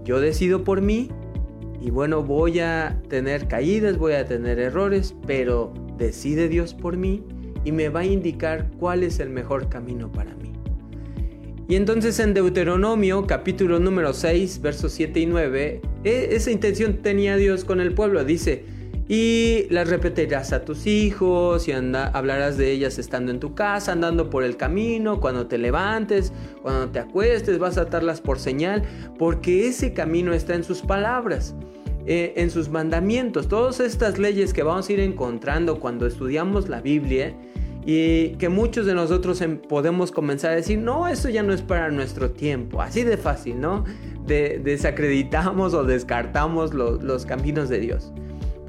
Yo 0.05 0.21
decido 0.21 0.63
por 0.63 0.81
mí 0.81 1.09
y 1.81 1.89
bueno, 1.89 2.23
voy 2.23 2.59
a 2.59 3.01
tener 3.09 3.47
caídas, 3.47 3.97
voy 3.97 4.13
a 4.13 4.25
tener 4.25 4.59
errores, 4.59 5.15
pero 5.25 5.73
decide 5.97 6.47
Dios 6.47 6.75
por 6.75 6.95
mí 6.95 7.23
y 7.65 7.71
me 7.71 7.89
va 7.89 8.01
a 8.01 8.05
indicar 8.05 8.69
cuál 8.79 9.03
es 9.03 9.19
el 9.19 9.31
mejor 9.31 9.69
camino 9.69 10.11
para 10.11 10.35
mí. 10.35 10.53
Y 11.67 11.75
entonces 11.75 12.19
en 12.19 12.33
Deuteronomio 12.35 13.25
capítulo 13.25 13.79
número 13.79 14.13
6, 14.13 14.61
versos 14.61 14.91
7 14.91 15.19
y 15.21 15.25
9, 15.25 15.81
e, 16.03 16.27
esa 16.31 16.51
intención 16.51 16.97
tenía 17.01 17.37
Dios 17.37 17.65
con 17.65 17.79
el 17.79 17.93
pueblo. 17.93 18.23
Dice, 18.23 18.65
y 19.11 19.67
las 19.69 19.89
repetirás 19.89 20.53
a 20.53 20.63
tus 20.63 20.87
hijos 20.87 21.67
y 21.67 21.73
hablarás 21.73 22.55
de 22.55 22.71
ellas 22.71 22.97
estando 22.97 23.29
en 23.29 23.41
tu 23.41 23.53
casa, 23.53 23.91
andando 23.91 24.29
por 24.29 24.45
el 24.45 24.55
camino, 24.55 25.19
cuando 25.19 25.47
te 25.47 25.57
levantes, 25.57 26.31
cuando 26.61 26.87
te 26.91 26.99
acuestes, 26.99 27.59
vas 27.59 27.77
a 27.77 27.81
atarlas 27.81 28.21
por 28.21 28.39
señal, 28.39 28.83
porque 29.19 29.67
ese 29.67 29.91
camino 29.91 30.31
está 30.31 30.55
en 30.55 30.63
sus 30.63 30.79
palabras. 30.79 31.53
Eh, 32.05 32.35
en 32.37 32.49
sus 32.49 32.69
mandamientos, 32.69 33.49
todas 33.49 33.81
estas 33.81 34.17
leyes 34.17 34.53
que 34.53 34.63
vamos 34.63 34.87
a 34.87 34.93
ir 34.93 35.01
encontrando 35.01 35.81
cuando 35.81 36.07
estudiamos 36.07 36.69
la 36.69 36.79
Biblia, 36.79 37.35
y 37.85 38.29
que 38.37 38.47
muchos 38.47 38.85
de 38.85 38.93
nosotros 38.93 39.41
em, 39.41 39.57
podemos 39.57 40.13
comenzar 40.13 40.51
a 40.51 40.55
decir, 40.55 40.79
no, 40.79 41.09
eso 41.09 41.27
ya 41.27 41.43
no 41.43 41.51
es 41.51 41.61
para 41.61 41.91
nuestro 41.91 42.31
tiempo, 42.31 42.81
así 42.81 43.03
de 43.03 43.17
fácil, 43.17 43.59
¿no? 43.59 43.83
desacreditamos 44.25 45.73
o 45.73 45.83
descartamos 45.83 46.73
los 46.73 47.25
caminos 47.25 47.67
de 47.67 47.79
Dios. 47.79 48.13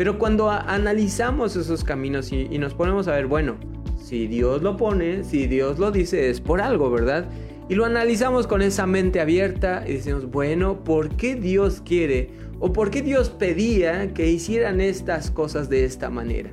Pero 0.03 0.19
cuando 0.19 0.51
analizamos 0.51 1.55
esos 1.55 1.85
caminos 1.85 2.33
y, 2.33 2.49
y 2.51 2.59
nos 2.59 2.75
ponemos 2.75 3.07
a 3.07 3.13
ver, 3.13 3.29
bueno, 3.29 3.55
si 4.03 4.27
Dios 4.27 4.61
lo 4.61 4.77
pone, 4.77 5.23
si 5.23 5.47
Dios 5.47 5.79
lo 5.79 5.93
dice, 5.93 6.29
es 6.29 6.41
por 6.41 6.61
algo, 6.61 6.91
¿verdad? 6.91 7.27
Y 7.69 7.77
lo 7.77 7.85
analizamos 7.85 8.49
con 8.49 8.63
esa 8.63 8.85
mente 8.85 9.21
abierta 9.21 9.85
y 9.87 9.93
decimos, 9.93 10.29
bueno, 10.29 10.83
¿por 10.83 11.11
qué 11.11 11.37
Dios 11.37 11.83
quiere 11.85 12.31
o 12.59 12.73
por 12.73 12.91
qué 12.91 13.03
Dios 13.03 13.31
pedía 13.31 14.13
que 14.13 14.29
hicieran 14.29 14.81
estas 14.81 15.31
cosas 15.31 15.69
de 15.69 15.85
esta 15.85 16.11
manera? 16.11 16.51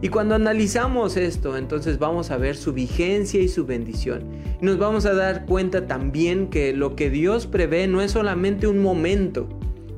Y 0.00 0.08
cuando 0.08 0.36
analizamos 0.36 1.16
esto, 1.16 1.56
entonces 1.56 1.98
vamos 1.98 2.30
a 2.30 2.36
ver 2.36 2.54
su 2.54 2.72
vigencia 2.72 3.40
y 3.40 3.48
su 3.48 3.66
bendición. 3.66 4.22
Y 4.60 4.64
nos 4.64 4.78
vamos 4.78 5.06
a 5.06 5.14
dar 5.14 5.44
cuenta 5.46 5.88
también 5.88 6.50
que 6.50 6.72
lo 6.72 6.94
que 6.94 7.10
Dios 7.10 7.48
prevé 7.48 7.88
no 7.88 8.00
es 8.00 8.12
solamente 8.12 8.68
un 8.68 8.78
momento, 8.80 9.48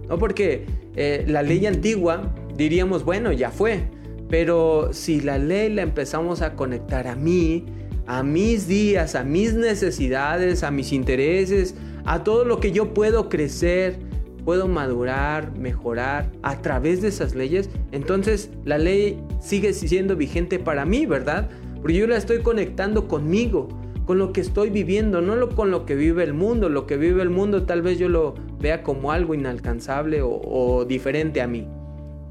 ¿no? 0.09 0.17
Porque 0.19 0.65
eh, 0.97 1.27
la 1.29 1.43
ley 1.43 1.67
antigua 1.67 2.33
diríamos, 2.57 3.05
bueno, 3.05 3.33
ya 3.33 3.51
fue, 3.51 3.85
pero 4.29 4.91
si 4.93 5.21
la 5.21 5.39
ley 5.39 5.73
la 5.73 5.83
empezamos 5.83 6.43
a 6.43 6.55
conectar 6.55 7.07
a 7.07 7.15
mí, 7.15 7.65
a 8.07 8.23
mis 8.23 8.67
días, 8.67 9.15
a 9.15 9.25
mis 9.25 9.55
necesidades, 9.55 10.63
a 10.63 10.71
mis 10.71 10.93
intereses, 10.93 11.75
a 12.05 12.23
todo 12.23 12.45
lo 12.45 12.61
que 12.61 12.73
yo 12.73 12.93
puedo 12.93 13.29
crecer, 13.29 13.99
puedo 14.45 14.69
madurar, 14.69 15.57
mejorar 15.59 16.31
a 16.43 16.61
través 16.61 17.01
de 17.01 17.09
esas 17.09 17.35
leyes, 17.35 17.71
entonces 17.93 18.51
la 18.65 18.79
ley 18.79 19.19
sigue 19.41 19.73
siendo 19.73 20.17
vigente 20.17 20.59
para 20.59 20.85
mí, 20.85 21.07
¿verdad? 21.07 21.49
Porque 21.81 21.95
yo 21.95 22.07
la 22.07 22.17
estoy 22.17 22.41
conectando 22.41 23.09
conmigo, 23.09 23.69
con 24.07 24.19
lo 24.19 24.33
que 24.33 24.41
estoy 24.41 24.71
viviendo, 24.71 25.21
no 25.21 25.49
con 25.51 25.71
lo 25.71 25.87
que 25.87 25.95
vive 25.95 26.25
el 26.25 26.35
mundo. 26.35 26.69
Lo 26.69 26.87
que 26.87 26.97
vive 26.97 27.23
el 27.23 27.31
mundo 27.31 27.65
tal 27.65 27.83
vez 27.83 27.99
yo 27.99 28.09
lo 28.09 28.35
vea 28.61 28.83
como 28.83 29.13
algo 29.13 29.35
inalcanzable 29.35 30.23
o, 30.23 30.41
o 30.45 30.85
diferente 30.85 31.41
a 31.41 31.47
mí. 31.47 31.67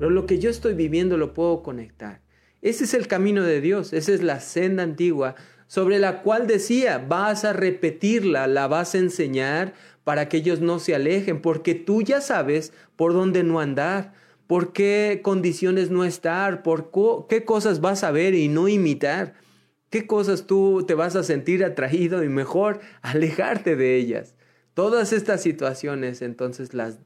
Lo 0.10 0.26
que 0.26 0.40
yo 0.40 0.50
estoy 0.50 0.74
viviendo 0.74 1.18
lo 1.18 1.34
puedo 1.34 1.64
conectar. 1.64 2.22
Ese 2.62 2.86
es 2.86 2.94
el 2.94 3.08
camino 3.08 3.44
de 3.44 3.62
Dios, 3.62 3.94
esa 3.94 4.14
es 4.14 4.24
la 4.24 4.40
senda 4.40 4.84
antigua 4.84 5.36
sobre 5.68 5.98
la 6.00 6.22
cual 6.22 6.46
decía, 6.46 6.98
vas 7.00 7.46
a 7.46 7.54
repetirla, 7.54 8.48
la 8.48 8.68
vas 8.68 8.94
a 8.94 9.00
enseñar, 9.00 9.74
para 10.04 10.30
que 10.30 10.38
ellos 10.38 10.60
no 10.62 10.80
se 10.80 10.96
alejen, 10.96 11.42
porque 11.42 11.76
tú 11.76 12.02
ya 12.02 12.22
sabes 12.22 12.74
por 12.96 13.14
dónde 13.14 13.44
no 13.44 13.60
andar, 13.60 14.14
por 14.48 14.74
qué 14.74 15.22
condiciones 15.24 15.90
no 15.90 16.04
estar, 16.04 16.62
por 16.62 16.92
qué 17.28 17.46
cosas 17.46 17.82
vas 17.82 18.04
a 18.04 18.12
ver 18.12 18.36
y 18.36 18.50
no 18.50 18.68
imitar, 18.68 19.36
qué 19.90 20.06
cosas 20.06 20.46
tú 20.46 20.84
te 20.86 20.94
vas 20.94 21.16
a 21.16 21.24
sentir 21.24 21.64
atraído 21.64 22.24
y 22.24 22.30
mejor 22.30 22.82
alejarte 23.02 23.76
de 23.76 23.96
ellas. 23.96 24.36
Todas 24.74 25.14
estas 25.14 25.42
situaciones 25.42 26.22
entonces 26.22 26.74
las 26.74 27.00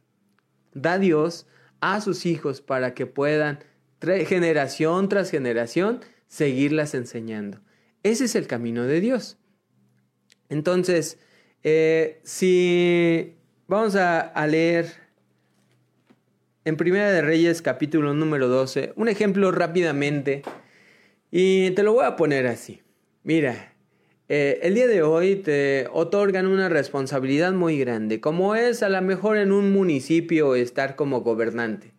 da 0.73 0.97
Dios 0.97 1.47
a 1.81 2.01
sus 2.01 2.25
hijos 2.25 2.61
para 2.61 2.93
que 2.93 3.05
puedan 3.05 3.59
generación 3.99 5.09
tras 5.09 5.31
generación 5.31 6.01
seguirlas 6.27 6.93
enseñando. 6.93 7.59
Ese 8.03 8.25
es 8.25 8.35
el 8.35 8.47
camino 8.47 8.83
de 8.83 9.01
Dios. 9.01 9.37
Entonces, 10.49 11.19
eh, 11.63 12.19
si 12.23 13.35
vamos 13.67 13.95
a, 13.95 14.47
leer 14.47 14.93
en 16.63 16.77
Primera 16.77 17.11
de 17.11 17.21
Reyes 17.21 17.61
capítulo 17.61 18.13
número 18.13 18.47
12, 18.47 18.93
un 18.95 19.09
ejemplo 19.09 19.51
rápidamente, 19.51 20.43
y 21.31 21.71
te 21.71 21.83
lo 21.83 21.93
voy 21.93 22.05
a 22.05 22.15
poner 22.15 22.47
así. 22.47 22.81
Mira, 23.23 23.73
eh, 24.29 24.59
el 24.61 24.75
día 24.75 24.87
de 24.87 25.03
hoy 25.03 25.37
te 25.37 25.87
otorgan 25.93 26.47
una 26.47 26.67
responsabilidad 26.67 27.53
muy 27.53 27.79
grande, 27.79 28.19
como 28.19 28.55
es 28.55 28.83
a 28.83 28.89
lo 28.89 29.01
mejor 29.01 29.37
en 29.37 29.53
un 29.53 29.71
municipio 29.71 30.55
estar 30.55 30.97
como 30.97 31.21
gobernante, 31.21 31.93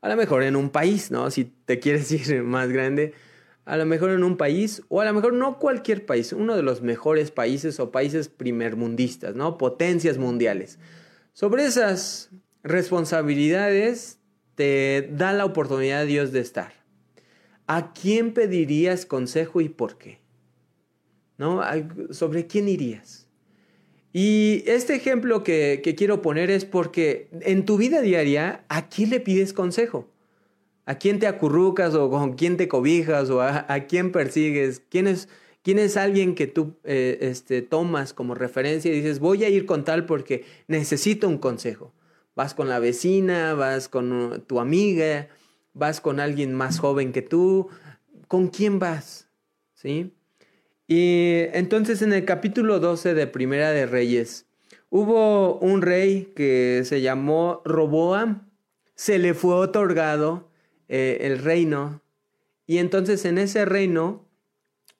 a 0.00 0.08
lo 0.08 0.16
mejor 0.16 0.44
en 0.44 0.54
un 0.54 0.70
país, 0.70 1.10
¿no? 1.10 1.30
Si 1.32 1.44
te 1.44 1.80
quieres 1.80 2.12
ir 2.30 2.44
más 2.44 2.70
grande, 2.70 3.14
a 3.64 3.76
lo 3.76 3.84
mejor 3.84 4.10
en 4.10 4.22
un 4.22 4.36
país, 4.36 4.82
o 4.88 5.00
a 5.00 5.04
lo 5.04 5.12
mejor 5.12 5.32
no 5.32 5.58
cualquier 5.58 6.06
país, 6.06 6.32
uno 6.32 6.54
de 6.56 6.62
los 6.62 6.82
mejores 6.82 7.32
países 7.32 7.80
o 7.80 7.90
países 7.90 8.28
primermundistas, 8.28 9.34
¿no? 9.34 9.58
Potencias 9.58 10.18
mundiales. 10.18 10.78
Sobre 11.32 11.64
esas 11.64 12.30
responsabilidades 12.62 14.20
te 14.54 15.08
da 15.12 15.32
la 15.32 15.44
oportunidad 15.44 16.06
Dios 16.06 16.30
de 16.30 16.40
estar. 16.40 16.72
¿A 17.66 17.92
quién 17.92 18.34
pedirías 18.34 19.04
consejo 19.04 19.60
y 19.60 19.68
por 19.68 19.98
qué? 19.98 20.21
¿Sobre 22.10 22.46
quién 22.46 22.68
irías? 22.68 23.26
Y 24.12 24.62
este 24.66 24.94
ejemplo 24.94 25.42
que, 25.42 25.80
que 25.82 25.94
quiero 25.94 26.20
poner 26.20 26.50
es 26.50 26.64
porque 26.64 27.28
en 27.40 27.64
tu 27.64 27.78
vida 27.78 28.02
diaria, 28.02 28.64
¿a 28.68 28.88
quién 28.88 29.10
le 29.10 29.20
pides 29.20 29.52
consejo? 29.52 30.08
¿A 30.84 30.96
quién 30.96 31.18
te 31.18 31.26
acurrucas 31.26 31.94
o 31.94 32.10
con 32.10 32.34
quién 32.34 32.56
te 32.56 32.68
cobijas 32.68 33.30
o 33.30 33.40
a, 33.40 33.64
quién 33.88 34.10
persigues? 34.10 34.82
¿Quién 34.88 35.06
es, 35.06 35.28
quién 35.62 35.78
es 35.78 35.96
alguien 35.96 36.34
que 36.34 36.48
tú 36.48 36.74
eh, 36.84 37.18
este, 37.20 37.62
tomas 37.62 38.12
como 38.12 38.34
referencia 38.34 38.90
y 38.90 38.96
dices, 38.96 39.20
voy 39.20 39.44
a 39.44 39.48
ir 39.48 39.64
con 39.64 39.84
tal 39.84 40.06
porque 40.06 40.44
necesito 40.66 41.28
un 41.28 41.38
consejo? 41.38 41.92
Vas 42.34 42.54
con 42.54 42.68
la 42.68 42.80
vecina, 42.80 43.54
vas 43.54 43.88
con 43.88 44.12
uh, 44.12 44.38
tu 44.40 44.58
amiga, 44.58 45.28
vas 45.72 46.00
con 46.00 46.18
alguien 46.18 46.52
más 46.52 46.80
joven 46.80 47.12
que 47.12 47.22
tú. 47.22 47.68
¿Con 48.26 48.48
quién 48.48 48.78
vas? 48.78 49.28
¿Sí? 49.74 50.12
Y 50.94 51.48
entonces 51.54 52.02
en 52.02 52.12
el 52.12 52.26
capítulo 52.26 52.78
12 52.78 53.14
de 53.14 53.26
Primera 53.26 53.70
de 53.70 53.86
Reyes, 53.86 54.44
hubo 54.90 55.58
un 55.58 55.80
rey 55.80 56.34
que 56.36 56.82
se 56.84 57.00
llamó 57.00 57.62
Roboam. 57.64 58.50
Se 58.94 59.18
le 59.18 59.32
fue 59.32 59.54
otorgado 59.54 60.50
eh, 60.90 61.16
el 61.22 61.38
reino. 61.38 62.02
Y 62.66 62.76
entonces 62.76 63.24
en 63.24 63.38
ese 63.38 63.64
reino 63.64 64.28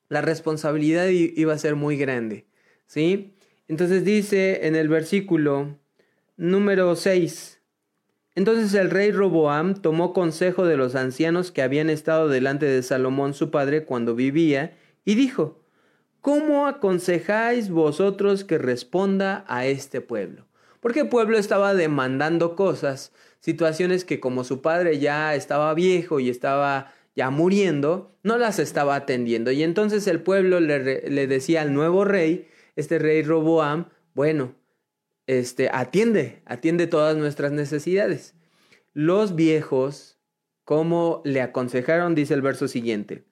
la 0.09 0.23
responsabilidad 0.23 1.09
iba 1.09 1.53
a 1.53 1.59
ser 1.59 1.77
muy 1.77 1.99
grande. 1.99 2.47
¿Sí? 2.87 3.35
Entonces 3.69 4.03
dice 4.03 4.67
en 4.67 4.77
el 4.77 4.89
versículo 4.89 5.79
número 6.39 6.97
6. 6.97 7.61
Entonces 8.35 8.73
el 8.73 8.89
rey 8.89 9.13
Roboam 9.13 9.75
tomó 9.75 10.15
consejo 10.15 10.65
de 10.65 10.79
los 10.79 10.95
ancianos 10.95 11.53
que 11.53 11.61
habían 11.61 11.91
estado 11.91 12.31
delante 12.31 12.65
de 12.65 12.83
Salomón 12.83 13.35
su 13.35 13.51
padre 13.51 13.85
cuando 13.85 14.15
vivía 14.15 14.75
y 15.05 15.17
dijo, 15.17 15.62
¿cómo 16.23 16.67
aconsejáis 16.67 17.69
vosotros 17.69 18.45
que 18.45 18.57
responda 18.57 19.45
a 19.49 19.67
este 19.67 20.01
pueblo? 20.01 20.47
Porque 20.81 21.01
el 21.01 21.09
pueblo 21.09 21.37
estaba 21.37 21.75
demandando 21.75 22.57
cosas, 22.57 23.13
situaciones 23.41 24.05
que 24.05 24.21
como 24.21 24.45
su 24.45 24.63
padre 24.63 24.99
ya 24.99 25.35
estaba 25.35 25.75
viejo 25.75 26.19
y 26.21 26.31
estaba 26.31 26.93
ya 27.15 27.31
muriendo, 27.31 28.17
no 28.23 28.39
las 28.39 28.59
estaba 28.59 28.95
atendiendo. 28.97 29.51
Y 29.51 29.63
entonces 29.63 30.07
el 30.07 30.23
pueblo 30.23 30.61
le, 30.61 30.79
decía 31.27 31.63
al 31.63 31.75
nuevo 31.75 32.05
rey, 32.05 32.49
este 32.77 32.99
rey 32.99 33.23
Roboam, 33.23 33.89
bueno, 34.15 34.55
este, 35.27 35.69
atiende, 35.73 36.43
atiende 36.47 36.87
todas 36.87 37.17
nuestras 37.17 37.53
necesidades. 37.53 38.35
Los 38.95 39.35
viejos, 39.35 40.19
como 40.65 41.21
le 41.25 41.43
aconsejaron, 41.43 42.15
dice 42.15 42.35
el 42.35 42.43
verso 42.43 42.69
siguiente. 42.69 43.25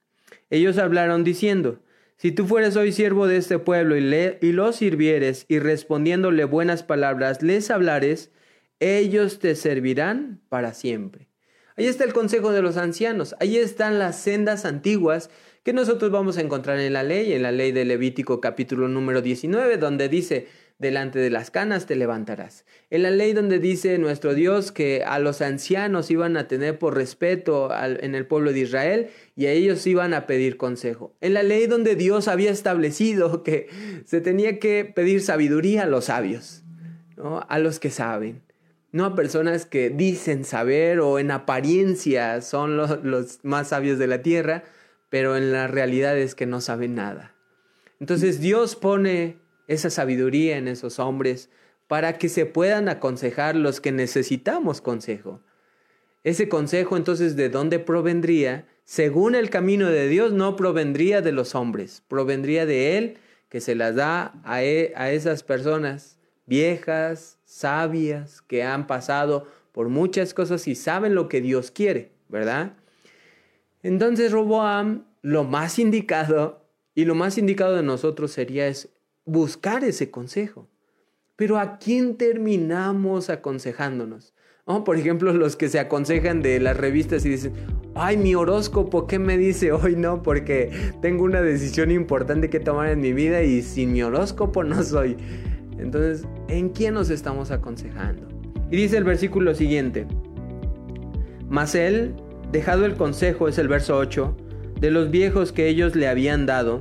Ellos 0.50 0.78
hablaron 0.78 1.24
diciendo, 1.24 1.80
si 2.20 2.32
tú 2.32 2.46
fueres 2.46 2.76
hoy 2.76 2.92
siervo 2.92 3.26
de 3.26 3.38
este 3.38 3.58
pueblo 3.58 3.96
y, 3.96 4.02
le, 4.02 4.36
y 4.42 4.52
los 4.52 4.76
sirvieres 4.76 5.46
y 5.48 5.58
respondiéndole 5.58 6.44
buenas 6.44 6.82
palabras 6.82 7.40
les 7.40 7.70
hablares, 7.70 8.30
ellos 8.78 9.38
te 9.38 9.54
servirán 9.54 10.42
para 10.50 10.74
siempre. 10.74 11.30
Ahí 11.76 11.86
está 11.86 12.04
el 12.04 12.12
consejo 12.12 12.52
de 12.52 12.60
los 12.60 12.76
ancianos, 12.76 13.34
ahí 13.40 13.56
están 13.56 13.98
las 13.98 14.20
sendas 14.20 14.66
antiguas 14.66 15.30
que 15.62 15.72
nosotros 15.72 16.10
vamos 16.10 16.36
a 16.36 16.42
encontrar 16.42 16.78
en 16.78 16.92
la 16.92 17.04
ley, 17.04 17.32
en 17.32 17.40
la 17.40 17.52
ley 17.52 17.72
de 17.72 17.86
Levítico 17.86 18.38
capítulo 18.38 18.86
número 18.86 19.22
19, 19.22 19.78
donde 19.78 20.10
dice, 20.10 20.46
delante 20.80 21.18
de 21.18 21.28
las 21.28 21.50
canas 21.50 21.84
te 21.84 21.94
levantarás. 21.94 22.64
En 22.88 23.02
la 23.02 23.10
ley 23.10 23.34
donde 23.34 23.58
dice 23.58 23.98
nuestro 23.98 24.34
Dios 24.34 24.72
que 24.72 25.04
a 25.04 25.18
los 25.18 25.42
ancianos 25.42 26.10
iban 26.10 26.38
a 26.38 26.48
tener 26.48 26.78
por 26.78 26.94
respeto 26.96 27.68
en 27.84 28.14
el 28.14 28.26
pueblo 28.26 28.52
de 28.52 28.60
Israel 28.60 29.10
y 29.36 29.46
a 29.46 29.52
ellos 29.52 29.86
iban 29.86 30.14
a 30.14 30.26
pedir 30.26 30.56
consejo. 30.56 31.14
En 31.20 31.34
la 31.34 31.42
ley 31.42 31.66
donde 31.66 31.96
Dios 31.96 32.28
había 32.28 32.50
establecido 32.50 33.42
que 33.44 33.68
se 34.06 34.22
tenía 34.22 34.58
que 34.58 34.86
pedir 34.86 35.20
sabiduría 35.20 35.82
a 35.82 35.86
los 35.86 36.06
sabios, 36.06 36.64
a 37.46 37.58
los 37.58 37.78
que 37.78 37.90
saben. 37.90 38.42
No 38.90 39.04
a 39.04 39.14
personas 39.14 39.66
que 39.66 39.90
dicen 39.90 40.44
saber 40.44 41.00
o 41.00 41.18
en 41.18 41.30
apariencia 41.30 42.40
son 42.40 42.78
los, 42.78 43.04
los 43.04 43.38
más 43.44 43.68
sabios 43.68 43.98
de 43.98 44.06
la 44.06 44.22
tierra, 44.22 44.64
pero 45.10 45.36
en 45.36 45.52
la 45.52 45.66
realidad 45.66 46.18
es 46.18 46.34
que 46.34 46.46
no 46.46 46.62
saben 46.62 46.94
nada. 46.94 47.34
Entonces 48.00 48.40
Dios 48.40 48.76
pone 48.76 49.36
esa 49.70 49.88
sabiduría 49.88 50.56
en 50.56 50.66
esos 50.66 50.98
hombres 50.98 51.48
para 51.86 52.18
que 52.18 52.28
se 52.28 52.44
puedan 52.44 52.88
aconsejar 52.88 53.54
los 53.54 53.80
que 53.80 53.92
necesitamos 53.92 54.80
consejo. 54.80 55.40
Ese 56.24 56.48
consejo 56.48 56.96
entonces 56.96 57.36
de 57.36 57.48
dónde 57.50 57.78
provendría, 57.78 58.66
según 58.84 59.36
el 59.36 59.48
camino 59.48 59.88
de 59.88 60.08
Dios, 60.08 60.32
no 60.32 60.56
provendría 60.56 61.22
de 61.22 61.30
los 61.30 61.54
hombres, 61.54 62.02
provendría 62.08 62.66
de 62.66 62.98
Él 62.98 63.18
que 63.48 63.60
se 63.60 63.76
las 63.76 63.94
da 63.94 64.40
a, 64.42 64.64
e, 64.64 64.92
a 64.96 65.12
esas 65.12 65.44
personas 65.44 66.18
viejas, 66.46 67.38
sabias, 67.44 68.42
que 68.42 68.64
han 68.64 68.88
pasado 68.88 69.46
por 69.70 69.88
muchas 69.88 70.34
cosas 70.34 70.66
y 70.66 70.74
saben 70.74 71.14
lo 71.14 71.28
que 71.28 71.40
Dios 71.40 71.70
quiere, 71.70 72.10
¿verdad? 72.28 72.72
Entonces 73.84 74.32
Roboam, 74.32 75.04
lo 75.22 75.44
más 75.44 75.78
indicado 75.78 76.66
y 76.92 77.04
lo 77.04 77.14
más 77.14 77.38
indicado 77.38 77.76
de 77.76 77.84
nosotros 77.84 78.32
sería 78.32 78.66
es 78.66 78.88
buscar 79.30 79.84
ese 79.84 80.10
consejo. 80.10 80.68
Pero 81.36 81.58
¿a 81.58 81.78
quién 81.78 82.16
terminamos 82.16 83.30
aconsejándonos? 83.30 84.34
Por 84.84 84.96
ejemplo, 84.96 85.32
los 85.32 85.56
que 85.56 85.68
se 85.68 85.80
aconsejan 85.80 86.42
de 86.42 86.60
las 86.60 86.76
revistas 86.76 87.24
y 87.24 87.30
dicen, 87.30 87.54
ay, 87.96 88.16
mi 88.16 88.36
horóscopo, 88.36 89.06
¿qué 89.08 89.18
me 89.18 89.36
dice 89.36 89.72
hoy? 89.72 89.96
No, 89.96 90.22
porque 90.22 90.70
tengo 91.02 91.24
una 91.24 91.42
decisión 91.42 91.90
importante 91.90 92.50
que 92.50 92.60
tomar 92.60 92.88
en 92.90 93.00
mi 93.00 93.12
vida 93.12 93.42
y 93.42 93.62
sin 93.62 93.92
mi 93.92 94.02
horóscopo 94.02 94.62
no 94.62 94.82
soy. 94.84 95.16
Entonces, 95.78 96.24
¿en 96.48 96.68
quién 96.68 96.94
nos 96.94 97.10
estamos 97.10 97.50
aconsejando? 97.50 98.28
Y 98.70 98.76
dice 98.76 98.96
el 98.96 99.04
versículo 99.04 99.54
siguiente, 99.54 100.06
mas 101.48 101.74
él, 101.74 102.14
dejado 102.52 102.84
el 102.84 102.94
consejo, 102.94 103.48
es 103.48 103.58
el 103.58 103.66
verso 103.66 103.96
8, 103.96 104.36
de 104.78 104.90
los 104.92 105.10
viejos 105.10 105.50
que 105.52 105.66
ellos 105.66 105.96
le 105.96 106.06
habían 106.06 106.46
dado, 106.46 106.80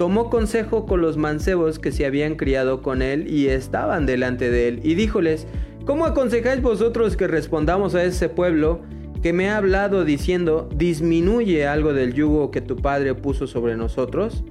tomó 0.00 0.30
consejo 0.30 0.86
con 0.86 1.02
los 1.02 1.18
mancebos 1.18 1.78
que 1.78 1.92
se 1.92 2.06
habían 2.06 2.36
criado 2.36 2.80
con 2.80 3.02
él 3.02 3.30
y 3.30 3.48
estaban 3.48 4.06
delante 4.06 4.50
de 4.50 4.66
él, 4.66 4.80
y 4.82 4.94
díjoles, 4.94 5.46
¿cómo 5.84 6.06
aconsejáis 6.06 6.62
vosotros 6.62 7.18
que 7.18 7.26
respondamos 7.26 7.94
a 7.94 8.02
ese 8.02 8.30
pueblo 8.30 8.80
que 9.22 9.34
me 9.34 9.50
ha 9.50 9.58
hablado 9.58 10.06
diciendo, 10.06 10.70
disminuye 10.74 11.66
algo 11.66 11.92
del 11.92 12.14
yugo 12.14 12.50
que 12.50 12.62
tu 12.62 12.76
padre 12.76 13.14
puso 13.14 13.46
sobre 13.46 13.76
nosotros? 13.76 14.42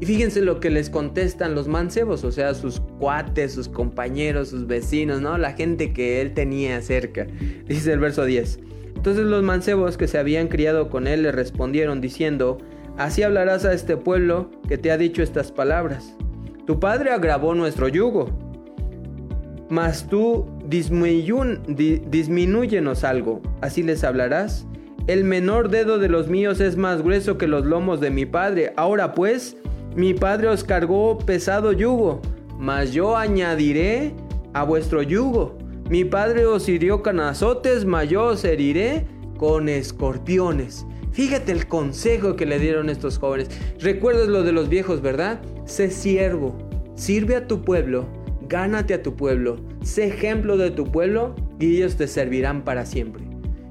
Y 0.00 0.06
fíjense 0.06 0.40
lo 0.40 0.60
que 0.60 0.70
les 0.70 0.88
contestan 0.88 1.54
los 1.54 1.68
mancebos, 1.68 2.24
o 2.24 2.32
sea, 2.32 2.54
sus 2.54 2.80
cuates, 2.98 3.52
sus 3.52 3.68
compañeros, 3.68 4.48
sus 4.48 4.66
vecinos, 4.66 5.20
¿no? 5.20 5.36
La 5.36 5.52
gente 5.52 5.92
que 5.92 6.22
él 6.22 6.32
tenía 6.32 6.80
cerca. 6.80 7.26
Dice 7.68 7.92
el 7.92 7.98
verso 7.98 8.24
10. 8.24 8.60
Entonces 8.96 9.24
los 9.26 9.42
mancebos 9.42 9.98
que 9.98 10.08
se 10.08 10.16
habían 10.16 10.48
criado 10.48 10.88
con 10.88 11.06
él 11.06 11.24
le 11.24 11.32
respondieron 11.32 12.00
diciendo, 12.00 12.56
Así 12.96 13.22
hablarás 13.22 13.64
a 13.64 13.72
este 13.72 13.96
pueblo 13.96 14.50
que 14.68 14.78
te 14.78 14.90
ha 14.90 14.98
dicho 14.98 15.22
estas 15.22 15.52
palabras. 15.52 16.16
Tu 16.66 16.78
padre 16.78 17.10
agravó 17.10 17.54
nuestro 17.54 17.88
yugo, 17.88 18.28
mas 19.68 20.06
tú 20.08 20.46
disminúyenos 20.66 23.04
algo. 23.04 23.42
Así 23.60 23.82
les 23.82 24.04
hablarás. 24.04 24.66
El 25.06 25.24
menor 25.24 25.70
dedo 25.70 25.98
de 25.98 26.08
los 26.08 26.28
míos 26.28 26.60
es 26.60 26.76
más 26.76 27.02
grueso 27.02 27.38
que 27.38 27.48
los 27.48 27.64
lomos 27.64 28.00
de 28.00 28.10
mi 28.10 28.26
padre. 28.26 28.72
Ahora 28.76 29.14
pues, 29.14 29.56
mi 29.96 30.14
padre 30.14 30.48
os 30.48 30.62
cargó 30.62 31.18
pesado 31.18 31.72
yugo, 31.72 32.20
mas 32.58 32.92
yo 32.92 33.16
añadiré 33.16 34.14
a 34.52 34.64
vuestro 34.64 35.02
yugo. 35.02 35.56
Mi 35.88 36.04
padre 36.04 36.46
os 36.46 36.68
hirió 36.68 37.02
canazotes, 37.02 37.84
mas 37.84 38.08
yo 38.08 38.26
os 38.26 38.44
heriré 38.44 39.06
con 39.38 39.68
escorpiones. 39.68 40.86
Fíjate 41.12 41.52
el 41.52 41.66
consejo 41.66 42.36
que 42.36 42.46
le 42.46 42.58
dieron 42.58 42.88
estos 42.88 43.18
jóvenes. 43.18 43.48
Recuerdas 43.80 44.28
lo 44.28 44.42
de 44.42 44.52
los 44.52 44.68
viejos, 44.68 45.02
¿verdad? 45.02 45.40
Sé 45.64 45.90
siervo, 45.90 46.56
sirve 46.94 47.36
a 47.36 47.46
tu 47.46 47.62
pueblo, 47.62 48.06
gánate 48.48 48.94
a 48.94 49.02
tu 49.02 49.16
pueblo, 49.16 49.56
sé 49.82 50.06
ejemplo 50.06 50.56
de 50.56 50.70
tu 50.70 50.84
pueblo 50.84 51.34
y 51.58 51.76
ellos 51.76 51.96
te 51.96 52.06
servirán 52.06 52.62
para 52.62 52.86
siempre. 52.86 53.24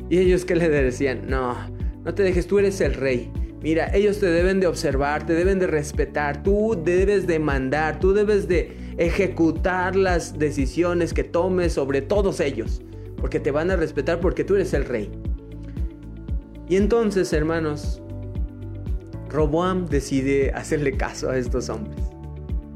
Y 0.09 0.17
ellos 0.17 0.43
que 0.43 0.55
le 0.55 0.69
decían, 0.69 1.21
no, 1.27 1.55
no 2.03 2.13
te 2.13 2.23
dejes, 2.23 2.47
tú 2.47 2.59
eres 2.59 2.81
el 2.81 2.93
rey. 2.93 3.31
Mira, 3.61 3.91
ellos 3.93 4.19
te 4.19 4.27
deben 4.27 4.59
de 4.59 4.67
observar, 4.67 5.25
te 5.25 5.33
deben 5.33 5.59
de 5.59 5.67
respetar, 5.67 6.43
tú 6.43 6.81
debes 6.83 7.27
de 7.27 7.39
mandar, 7.39 7.99
tú 7.99 8.13
debes 8.13 8.47
de 8.47 8.75
ejecutar 8.97 9.95
las 9.95 10.39
decisiones 10.39 11.13
que 11.13 11.23
tomes 11.23 11.73
sobre 11.73 12.01
todos 12.01 12.39
ellos, 12.39 12.81
porque 13.17 13.39
te 13.39 13.51
van 13.51 13.69
a 13.69 13.75
respetar 13.75 14.19
porque 14.21 14.45
tú 14.45 14.55
eres 14.55 14.73
el 14.73 14.85
rey. 14.85 15.11
Y 16.69 16.75
entonces, 16.75 17.33
hermanos, 17.33 17.99
Roboam 19.27 19.87
decide 19.87 20.51
hacerle 20.51 20.95
caso 20.95 21.31
a 21.31 21.37
estos 21.37 21.67
hombres. 21.69 21.99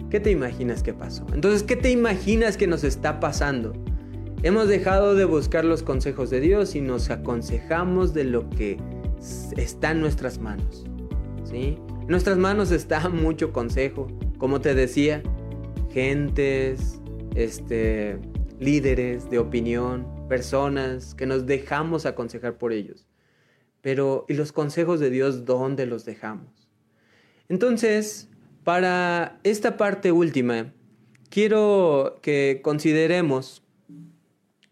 ¿Qué 0.10 0.20
te 0.20 0.32
imaginas 0.32 0.82
que 0.82 0.94
pasó? 0.94 1.26
Entonces, 1.32 1.62
¿qué 1.62 1.76
te 1.76 1.92
imaginas 1.92 2.58
que 2.58 2.66
nos 2.66 2.84
está 2.84 3.20
pasando? 3.20 3.74
Hemos 4.42 4.68
dejado 4.68 5.14
de 5.14 5.26
buscar 5.26 5.64
los 5.64 5.84
consejos 5.84 6.32
de 6.32 6.40
Dios 6.40 6.76
y 6.76 6.82
nos 6.82 7.12
aconsejamos 7.12 8.16
de 8.16 8.24
lo 8.24 8.50
que 8.50 8.78
está 9.58 9.92
en 9.92 10.02
nuestras 10.02 10.40
manos. 10.40 10.86
¿sí? 11.46 11.78
En 12.02 12.08
nuestras 12.08 12.38
manos 12.38 12.72
está 12.72 13.10
mucho 13.10 13.54
consejo. 13.54 14.08
Como 14.40 14.60
te 14.60 14.74
decía, 14.74 15.22
gentes, 15.92 17.00
este, 17.36 18.20
líderes 18.60 19.30
de 19.30 19.38
opinión, 19.38 20.08
personas 20.28 21.14
que 21.14 21.28
nos 21.28 21.46
dejamos 21.46 22.08
aconsejar 22.08 22.58
por 22.58 22.74
ellos. 22.74 23.08
Pero, 23.84 24.26
¿y 24.30 24.36
los 24.36 24.54
consejos 24.54 25.02
de 25.02 25.10
Dios 25.10 25.44
dónde 25.44 25.86
los 25.86 26.06
dejamos? 26.06 26.70
Entonces, 27.50 28.30
para 28.64 29.42
esta 29.44 29.76
parte 29.76 30.14
última, 30.14 30.72
quiero 31.30 32.18
que 32.22 32.62
consideremos 32.64 33.62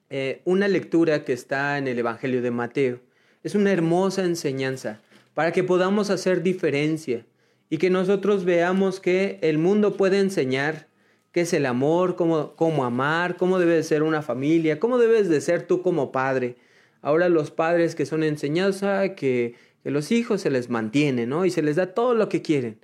eh, 0.09 0.41
una 0.45 0.69
lectura 0.69 1.25
que 1.25 1.33
está 1.33 1.77
en 1.77 1.89
el 1.89 1.99
Evangelio 1.99 2.41
de 2.41 2.51
Mateo. 2.51 3.01
Es 3.43 3.53
una 3.53 3.73
hermosa 3.73 4.23
enseñanza 4.23 5.01
para 5.33 5.51
que 5.51 5.65
podamos 5.65 6.09
hacer 6.09 6.41
diferencia 6.41 7.25
y 7.69 7.79
que 7.79 7.89
nosotros 7.89 8.45
veamos 8.45 9.01
que 9.01 9.39
el 9.41 9.57
mundo 9.57 9.97
puede 9.97 10.19
enseñar 10.19 10.87
qué 11.33 11.41
es 11.41 11.51
el 11.51 11.65
amor, 11.65 12.15
cómo, 12.15 12.55
cómo 12.55 12.85
amar, 12.85 13.35
cómo 13.35 13.59
debe 13.59 13.83
ser 13.83 14.03
una 14.03 14.21
familia, 14.21 14.79
cómo 14.79 14.97
debes 14.97 15.27
de 15.27 15.41
ser 15.41 15.67
tú 15.67 15.81
como 15.81 16.13
padre 16.13 16.55
Ahora 17.01 17.29
los 17.29 17.51
padres 17.51 17.95
que 17.95 18.05
son 18.05 18.23
enseñados 18.23 18.83
a 18.83 19.15
que, 19.15 19.55
los 19.83 20.11
hijos 20.11 20.41
se 20.41 20.51
les 20.51 20.69
mantiene, 20.69 21.25
¿no? 21.25 21.43
Y 21.43 21.49
se 21.49 21.63
les 21.63 21.75
da 21.75 21.95
todo 21.95 22.13
lo 22.13 22.29
que 22.29 22.43
quieren. 22.43 22.79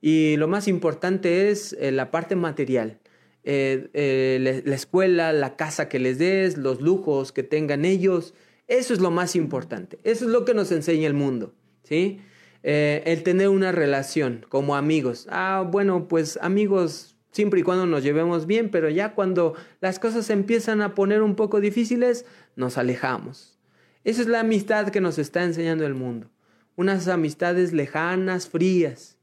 Y 0.00 0.36
lo 0.38 0.48
más 0.48 0.66
importante 0.66 1.50
es 1.50 1.76
eh, 1.78 1.92
la 1.92 2.10
parte 2.10 2.36
material. 2.36 3.00
Eh, 3.44 3.90
eh, 3.92 4.62
la 4.64 4.74
escuela, 4.74 5.34
la 5.34 5.56
casa 5.56 5.90
que 5.90 5.98
les 5.98 6.18
des, 6.18 6.56
los 6.56 6.80
lujos 6.80 7.32
que 7.32 7.42
tengan 7.42 7.84
ellos. 7.84 8.32
Eso 8.66 8.94
es 8.94 9.00
lo 9.00 9.10
más 9.10 9.36
importante. 9.36 9.98
Eso 10.04 10.24
es 10.24 10.30
lo 10.30 10.46
que 10.46 10.54
nos 10.54 10.72
enseña 10.72 11.06
el 11.06 11.14
mundo, 11.14 11.54
¿sí? 11.82 12.20
el 12.62 13.22
tener 13.22 13.48
una 13.48 13.72
relación 13.72 14.44
como 14.48 14.74
amigos. 14.74 15.26
Ah, 15.30 15.66
bueno, 15.70 16.08
pues 16.08 16.38
amigos 16.42 17.16
siempre 17.30 17.60
y 17.60 17.62
cuando 17.62 17.86
nos 17.86 18.02
llevemos 18.02 18.46
bien, 18.46 18.70
pero 18.70 18.90
ya 18.90 19.14
cuando 19.14 19.54
las 19.80 19.98
cosas 19.98 20.28
empiezan 20.30 20.82
a 20.82 20.94
poner 20.94 21.22
un 21.22 21.34
poco 21.34 21.60
difíciles, 21.60 22.26
nos 22.56 22.78
alejamos. 22.78 23.57
Esa 24.04 24.22
es 24.22 24.28
la 24.28 24.40
amistad 24.40 24.88
que 24.88 25.00
nos 25.00 25.18
está 25.18 25.44
enseñando 25.44 25.86
el 25.86 25.94
mundo. 25.94 26.28
Unas 26.76 27.08
amistades 27.08 27.72
lejanas, 27.72 28.48
frías. 28.48 29.16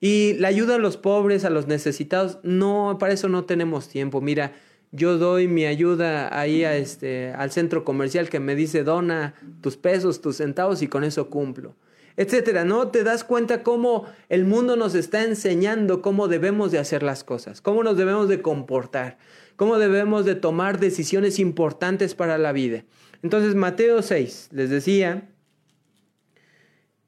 Y 0.00 0.34
la 0.34 0.48
ayuda 0.48 0.76
a 0.76 0.78
los 0.78 0.96
pobres, 0.96 1.44
a 1.44 1.50
los 1.50 1.66
necesitados, 1.66 2.38
no, 2.42 2.96
para 3.00 3.14
eso 3.14 3.28
no 3.28 3.44
tenemos 3.44 3.88
tiempo. 3.88 4.20
Mira, 4.20 4.52
yo 4.92 5.18
doy 5.18 5.48
mi 5.48 5.66
ayuda 5.66 6.38
ahí 6.38 6.62
este, 6.62 7.32
al 7.32 7.50
centro 7.50 7.84
comercial 7.84 8.28
que 8.28 8.38
me 8.38 8.54
dice 8.54 8.84
dona 8.84 9.34
tus 9.60 9.76
pesos, 9.76 10.20
tus 10.20 10.36
centavos 10.36 10.82
y 10.82 10.86
con 10.88 11.02
eso 11.02 11.30
cumplo. 11.30 11.74
Etcétera, 12.16 12.64
¿no? 12.64 12.88
Te 12.88 13.02
das 13.02 13.24
cuenta 13.24 13.64
cómo 13.64 14.06
el 14.28 14.44
mundo 14.44 14.76
nos 14.76 14.94
está 14.94 15.24
enseñando 15.24 16.00
cómo 16.00 16.28
debemos 16.28 16.70
de 16.70 16.78
hacer 16.78 17.02
las 17.02 17.24
cosas, 17.24 17.60
cómo 17.60 17.82
nos 17.82 17.96
debemos 17.96 18.28
de 18.28 18.40
comportar, 18.40 19.18
cómo 19.56 19.78
debemos 19.78 20.24
de 20.24 20.36
tomar 20.36 20.78
decisiones 20.78 21.40
importantes 21.40 22.14
para 22.14 22.38
la 22.38 22.52
vida. 22.52 22.84
Entonces, 23.24 23.54
Mateo 23.54 24.02
6, 24.02 24.50
les 24.52 24.68
decía, 24.68 25.30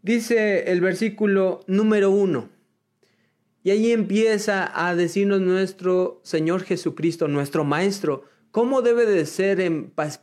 dice 0.00 0.72
el 0.72 0.81
versículo 0.81 1.61
número 1.66 2.11
1. 2.11 2.48
Y 3.62 3.70
ahí 3.70 3.92
empieza 3.92 4.72
a 4.74 4.96
decirnos 4.96 5.42
nuestro 5.42 6.22
Señor 6.24 6.62
Jesucristo, 6.62 7.29
nuestro 7.29 7.64
Maestro, 7.64 8.24
cómo 8.50 8.81
debe 8.81 9.05
de 9.05 9.26
ser 9.26 9.61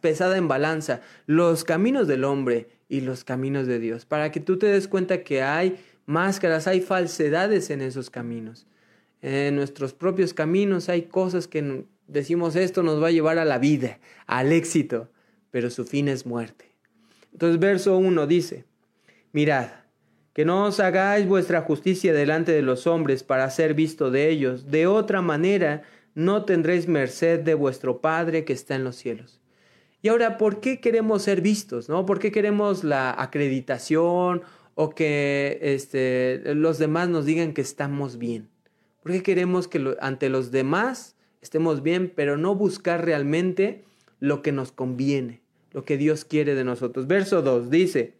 pesada 0.01 0.35
en 0.35 0.47
balanza 0.47 1.01
los 1.27 1.63
caminos 1.63 2.07
del 2.07 2.23
hombre 2.23 2.69
y 2.89 3.01
los 3.01 3.23
caminos 3.23 3.67
de 3.67 3.77
Dios, 3.77 4.07
para 4.07 4.31
que 4.31 4.39
tú 4.39 4.57
te 4.57 4.65
des 4.65 4.87
cuenta 4.87 5.23
que 5.23 5.43
hay 5.43 5.77
máscaras, 6.07 6.65
hay 6.65 6.81
falsedades 6.81 7.69
en 7.69 7.81
esos 7.81 8.09
caminos. 8.09 8.65
En 9.21 9.55
nuestros 9.55 9.93
propios 9.93 10.33
caminos 10.33 10.89
hay 10.89 11.03
cosas 11.03 11.47
que 11.47 11.85
decimos 12.07 12.55
esto 12.55 12.81
nos 12.81 12.99
va 12.99 13.09
a 13.09 13.11
llevar 13.11 13.37
a 13.37 13.45
la 13.45 13.59
vida, 13.59 13.99
al 14.25 14.51
éxito, 14.51 15.11
pero 15.53 15.69
su 15.69 15.85
fin 15.85 16.07
es 16.07 16.25
muerte. 16.25 16.65
Entonces 17.31 17.59
verso 17.59 17.95
1 17.95 18.25
dice, 18.25 18.65
mirad, 19.33 19.67
que 20.33 20.45
no 20.45 20.65
os 20.65 20.79
hagáis 20.79 21.27
vuestra 21.27 21.61
justicia 21.61 22.11
delante 22.11 22.51
de 22.51 22.63
los 22.63 22.87
hombres 22.87 23.21
para 23.21 23.47
ser 23.51 23.75
visto 23.75 24.09
de 24.09 24.29
ellos. 24.29 24.71
De 24.71 24.87
otra 24.87 25.21
manera 25.21 25.83
no 26.15 26.43
tendréis 26.43 26.87
merced 26.87 27.41
de 27.41 27.53
vuestro 27.53 28.01
Padre 28.01 28.45
que 28.45 28.53
está 28.53 28.73
en 28.73 28.83
los 28.83 28.95
cielos. 28.95 29.41
Y 30.01 30.07
ahora, 30.07 30.39
¿por 30.39 30.59
qué 30.59 30.81
queremos 30.81 31.21
ser 31.21 31.41
vistos? 31.41 31.87
¿no? 31.87 32.03
¿Por 32.07 32.17
qué 32.17 32.31
queremos 32.31 32.83
la 32.83 33.11
acreditación 33.11 34.41
o 34.73 34.89
que 34.89 35.59
este, 35.61 36.55
los 36.55 36.79
demás 36.79 37.09
nos 37.09 37.25
digan 37.25 37.53
que 37.53 37.61
estamos 37.61 38.17
bien? 38.17 38.49
¿Por 39.03 39.11
qué 39.11 39.21
queremos 39.21 39.67
que 39.67 39.95
ante 40.01 40.29
los 40.29 40.49
demás 40.49 41.15
estemos 41.43 41.83
bien, 41.83 42.11
pero 42.15 42.37
no 42.37 42.55
buscar 42.55 43.05
realmente 43.05 43.83
lo 44.19 44.41
que 44.41 44.53
nos 44.53 44.71
conviene, 44.71 45.42
lo 45.73 45.83
que 45.83 45.97
Dios 45.97 46.23
quiere 46.25 46.55
de 46.55 46.63
nosotros? 46.63 47.07
Verso 47.07 47.41
2 47.41 47.69
dice, 47.69 48.13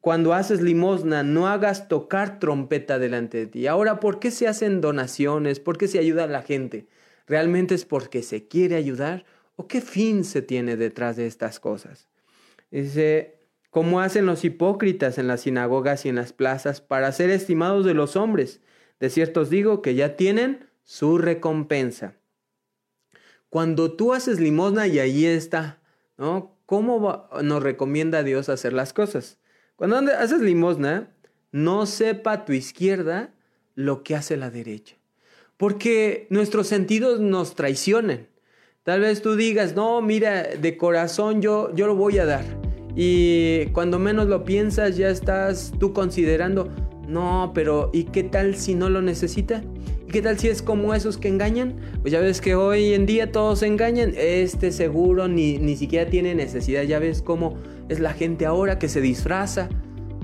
cuando 0.00 0.32
haces 0.32 0.60
limosna, 0.60 1.22
no 1.22 1.48
hagas 1.48 1.88
tocar 1.88 2.38
trompeta 2.38 2.98
delante 2.98 3.38
de 3.38 3.46
ti. 3.46 3.66
Ahora, 3.66 4.00
¿por 4.00 4.20
qué 4.20 4.30
se 4.30 4.46
hacen 4.46 4.80
donaciones? 4.80 5.60
¿Por 5.60 5.78
qué 5.78 5.88
se 5.88 5.98
ayuda 5.98 6.24
a 6.24 6.28
la 6.28 6.42
gente? 6.42 6.86
¿Realmente 7.26 7.74
es 7.74 7.84
porque 7.84 8.22
se 8.22 8.46
quiere 8.46 8.76
ayudar? 8.76 9.24
¿O 9.56 9.66
qué 9.66 9.80
fin 9.80 10.24
se 10.24 10.40
tiene 10.40 10.76
detrás 10.76 11.16
de 11.16 11.26
estas 11.26 11.58
cosas? 11.58 12.08
Dice, 12.70 13.38
como 13.70 14.00
hacen 14.00 14.24
los 14.24 14.44
hipócritas 14.44 15.18
en 15.18 15.26
las 15.26 15.42
sinagogas 15.42 16.04
y 16.04 16.08
en 16.08 16.16
las 16.16 16.32
plazas 16.32 16.80
para 16.80 17.12
ser 17.12 17.30
estimados 17.30 17.84
de 17.84 17.94
los 17.94 18.16
hombres. 18.16 18.60
De 19.00 19.10
cierto 19.10 19.42
os 19.42 19.50
digo 19.50 19.82
que 19.82 19.94
ya 19.94 20.16
tienen 20.16 20.66
su 20.84 21.18
recompensa. 21.18 22.14
Cuando 23.50 23.92
tú 23.92 24.12
haces 24.12 24.40
limosna 24.40 24.86
y 24.86 24.98
ahí 24.98 25.26
está, 25.26 25.80
¿no? 26.16 26.57
¿Cómo 26.68 27.26
nos 27.42 27.62
recomienda 27.62 28.22
Dios 28.22 28.50
hacer 28.50 28.74
las 28.74 28.92
cosas? 28.92 29.38
Cuando 29.76 29.96
haces 29.96 30.42
limosna, 30.42 31.08
no 31.50 31.86
sepa 31.86 32.44
tu 32.44 32.52
izquierda 32.52 33.32
lo 33.74 34.02
que 34.02 34.14
hace 34.14 34.36
la 34.36 34.50
derecha. 34.50 34.96
Porque 35.56 36.26
nuestros 36.28 36.66
sentidos 36.66 37.20
nos 37.20 37.54
traicionan. 37.54 38.28
Tal 38.82 39.00
vez 39.00 39.22
tú 39.22 39.34
digas, 39.34 39.74
no, 39.76 40.02
mira, 40.02 40.42
de 40.42 40.76
corazón 40.76 41.40
yo, 41.40 41.74
yo 41.74 41.86
lo 41.86 41.96
voy 41.96 42.18
a 42.18 42.26
dar. 42.26 42.44
Y 42.94 43.68
cuando 43.68 43.98
menos 43.98 44.26
lo 44.26 44.44
piensas, 44.44 44.98
ya 44.98 45.08
estás 45.08 45.72
tú 45.80 45.94
considerando, 45.94 46.68
no, 47.08 47.52
pero 47.54 47.88
¿y 47.94 48.04
qué 48.04 48.24
tal 48.24 48.56
si 48.56 48.74
no 48.74 48.90
lo 48.90 49.00
necesita? 49.00 49.62
¿Y 50.08 50.10
qué 50.10 50.22
tal 50.22 50.38
si 50.38 50.48
es 50.48 50.62
como 50.62 50.94
esos 50.94 51.18
que 51.18 51.28
engañan? 51.28 51.74
Pues 52.00 52.12
ya 52.12 52.20
ves 52.20 52.40
que 52.40 52.54
hoy 52.54 52.94
en 52.94 53.04
día 53.04 53.30
todos 53.30 53.62
engañan. 53.62 54.14
Este 54.16 54.72
seguro 54.72 55.28
ni, 55.28 55.58
ni 55.58 55.76
siquiera 55.76 56.08
tiene 56.08 56.34
necesidad. 56.34 56.84
Ya 56.84 56.98
ves 56.98 57.20
cómo 57.20 57.58
es 57.90 58.00
la 58.00 58.14
gente 58.14 58.46
ahora 58.46 58.78
que 58.78 58.88
se 58.88 59.02
disfraza. 59.02 59.68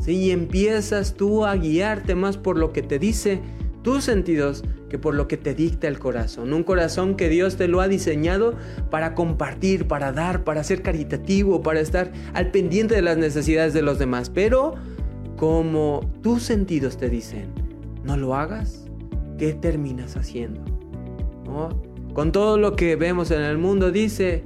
¿sí? 0.00 0.12
Y 0.12 0.30
empiezas 0.30 1.16
tú 1.16 1.44
a 1.44 1.54
guiarte 1.56 2.14
más 2.14 2.38
por 2.38 2.56
lo 2.56 2.72
que 2.72 2.80
te 2.80 2.98
dice 2.98 3.42
tus 3.82 4.04
sentidos 4.04 4.64
que 4.88 4.98
por 4.98 5.14
lo 5.14 5.28
que 5.28 5.36
te 5.36 5.54
dicta 5.54 5.86
el 5.86 5.98
corazón. 5.98 6.54
Un 6.54 6.62
corazón 6.62 7.14
que 7.14 7.28
Dios 7.28 7.56
te 7.56 7.68
lo 7.68 7.82
ha 7.82 7.86
diseñado 7.86 8.54
para 8.88 9.14
compartir, 9.14 9.86
para 9.86 10.12
dar, 10.12 10.44
para 10.44 10.64
ser 10.64 10.80
caritativo, 10.80 11.60
para 11.60 11.80
estar 11.80 12.10
al 12.32 12.50
pendiente 12.50 12.94
de 12.94 13.02
las 13.02 13.18
necesidades 13.18 13.74
de 13.74 13.82
los 13.82 13.98
demás. 13.98 14.30
Pero 14.30 14.76
como 15.36 16.10
tus 16.22 16.42
sentidos 16.42 16.96
te 16.96 17.10
dicen, 17.10 17.52
no 18.02 18.16
lo 18.16 18.34
hagas, 18.34 18.83
¿qué 19.38 19.54
terminas 19.54 20.16
haciendo? 20.16 20.60
Con 22.14 22.32
todo 22.32 22.58
lo 22.58 22.74
que 22.74 22.96
vemos 22.96 23.30
en 23.30 23.40
el 23.40 23.58
mundo 23.58 23.90
dice, 23.90 24.44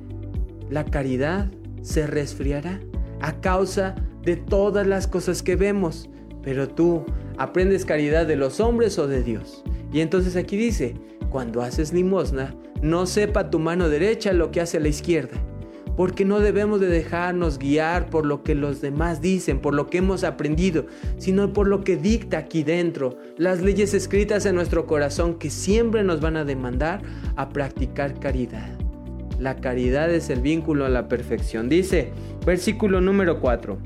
la 0.70 0.84
caridad 0.84 1.50
se 1.82 2.06
resfriará 2.06 2.80
a 3.20 3.40
causa 3.40 3.94
de 4.22 4.36
todas 4.36 4.86
las 4.86 5.06
cosas 5.06 5.42
que 5.42 5.56
vemos, 5.56 6.10
pero 6.42 6.68
tú 6.68 7.04
aprendes 7.38 7.84
caridad 7.84 8.26
de 8.26 8.36
los 8.36 8.60
hombres 8.60 8.98
o 8.98 9.06
de 9.06 9.22
Dios. 9.22 9.64
Y 9.92 10.00
entonces 10.00 10.36
aquí 10.36 10.56
dice, 10.56 10.94
cuando 11.30 11.62
haces 11.62 11.92
limosna, 11.92 12.54
no 12.82 13.06
sepa 13.06 13.50
tu 13.50 13.58
mano 13.58 13.88
derecha 13.88 14.32
lo 14.32 14.50
que 14.50 14.60
hace 14.60 14.80
la 14.80 14.88
izquierda 14.88 15.40
porque 15.98 16.24
no 16.24 16.38
debemos 16.38 16.80
de 16.80 16.86
dejarnos 16.86 17.58
guiar 17.58 18.08
por 18.08 18.24
lo 18.24 18.44
que 18.44 18.54
los 18.54 18.80
demás 18.80 19.20
dicen, 19.20 19.58
por 19.58 19.74
lo 19.74 19.88
que 19.88 19.98
hemos 19.98 20.22
aprendido, 20.22 20.86
sino 21.16 21.52
por 21.52 21.66
lo 21.66 21.82
que 21.82 21.96
dicta 21.96 22.38
aquí 22.38 22.62
dentro, 22.62 23.18
las 23.36 23.62
leyes 23.62 23.94
escritas 23.94 24.46
en 24.46 24.54
nuestro 24.54 24.86
corazón 24.86 25.40
que 25.40 25.50
siempre 25.50 26.04
nos 26.04 26.20
van 26.20 26.36
a 26.36 26.44
demandar 26.44 27.02
a 27.34 27.48
practicar 27.48 28.20
caridad. 28.20 28.78
La 29.40 29.56
caridad 29.56 30.08
es 30.14 30.30
el 30.30 30.40
vínculo 30.40 30.84
a 30.84 30.88
la 30.88 31.08
perfección. 31.08 31.68
Dice, 31.68 32.12
versículo 32.46 33.00
número 33.00 33.40
4, 33.40 33.76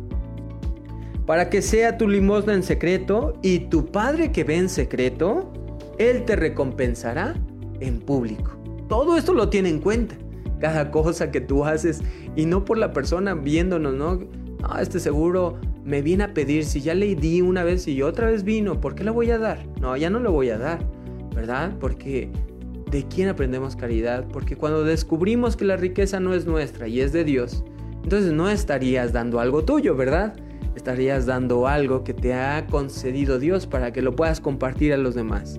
para 1.24 1.48
que 1.48 1.62
sea 1.62 1.96
tu 1.96 2.10
limosna 2.10 2.52
en 2.52 2.62
secreto 2.62 3.38
y 3.40 3.60
tu 3.70 3.86
Padre 3.86 4.32
que 4.32 4.44
ve 4.44 4.56
en 4.56 4.68
secreto, 4.68 5.50
Él 5.96 6.26
te 6.26 6.36
recompensará 6.36 7.32
en 7.80 8.00
público. 8.00 8.54
Todo 8.86 9.16
esto 9.16 9.32
lo 9.32 9.48
tiene 9.48 9.70
en 9.70 9.80
cuenta 9.80 10.16
cada 10.62 10.92
cosa 10.92 11.32
que 11.32 11.40
tú 11.40 11.64
haces 11.64 12.02
y 12.36 12.46
no 12.46 12.64
por 12.64 12.78
la 12.78 12.92
persona 12.92 13.34
viéndonos, 13.34 13.94
¿no? 13.94 14.20
Ah, 14.62 14.80
este 14.80 15.00
seguro 15.00 15.58
me 15.84 16.02
viene 16.02 16.22
a 16.22 16.34
pedir, 16.34 16.64
si 16.64 16.80
ya 16.80 16.94
le 16.94 17.16
di 17.16 17.40
una 17.40 17.64
vez 17.64 17.88
y 17.88 18.00
otra 18.00 18.28
vez 18.28 18.44
vino, 18.44 18.80
¿por 18.80 18.94
qué 18.94 19.02
le 19.02 19.10
voy 19.10 19.28
a 19.32 19.38
dar? 19.38 19.66
No, 19.80 19.96
ya 19.96 20.08
no 20.08 20.20
le 20.20 20.28
voy 20.28 20.50
a 20.50 20.58
dar, 20.58 20.78
¿verdad? 21.34 21.72
Porque 21.80 22.30
¿de 22.92 23.04
quién 23.08 23.28
aprendemos 23.28 23.74
caridad? 23.74 24.24
Porque 24.32 24.54
cuando 24.54 24.84
descubrimos 24.84 25.56
que 25.56 25.64
la 25.64 25.76
riqueza 25.76 26.20
no 26.20 26.32
es 26.32 26.46
nuestra 26.46 26.86
y 26.86 27.00
es 27.00 27.12
de 27.12 27.24
Dios, 27.24 27.64
entonces 28.04 28.32
no 28.32 28.48
estarías 28.48 29.12
dando 29.12 29.40
algo 29.40 29.64
tuyo, 29.64 29.96
¿verdad? 29.96 30.36
Estarías 30.76 31.26
dando 31.26 31.66
algo 31.66 32.04
que 32.04 32.14
te 32.14 32.34
ha 32.34 32.68
concedido 32.68 33.40
Dios 33.40 33.66
para 33.66 33.92
que 33.92 34.00
lo 34.00 34.14
puedas 34.14 34.38
compartir 34.38 34.92
a 34.92 34.96
los 34.96 35.16
demás. 35.16 35.58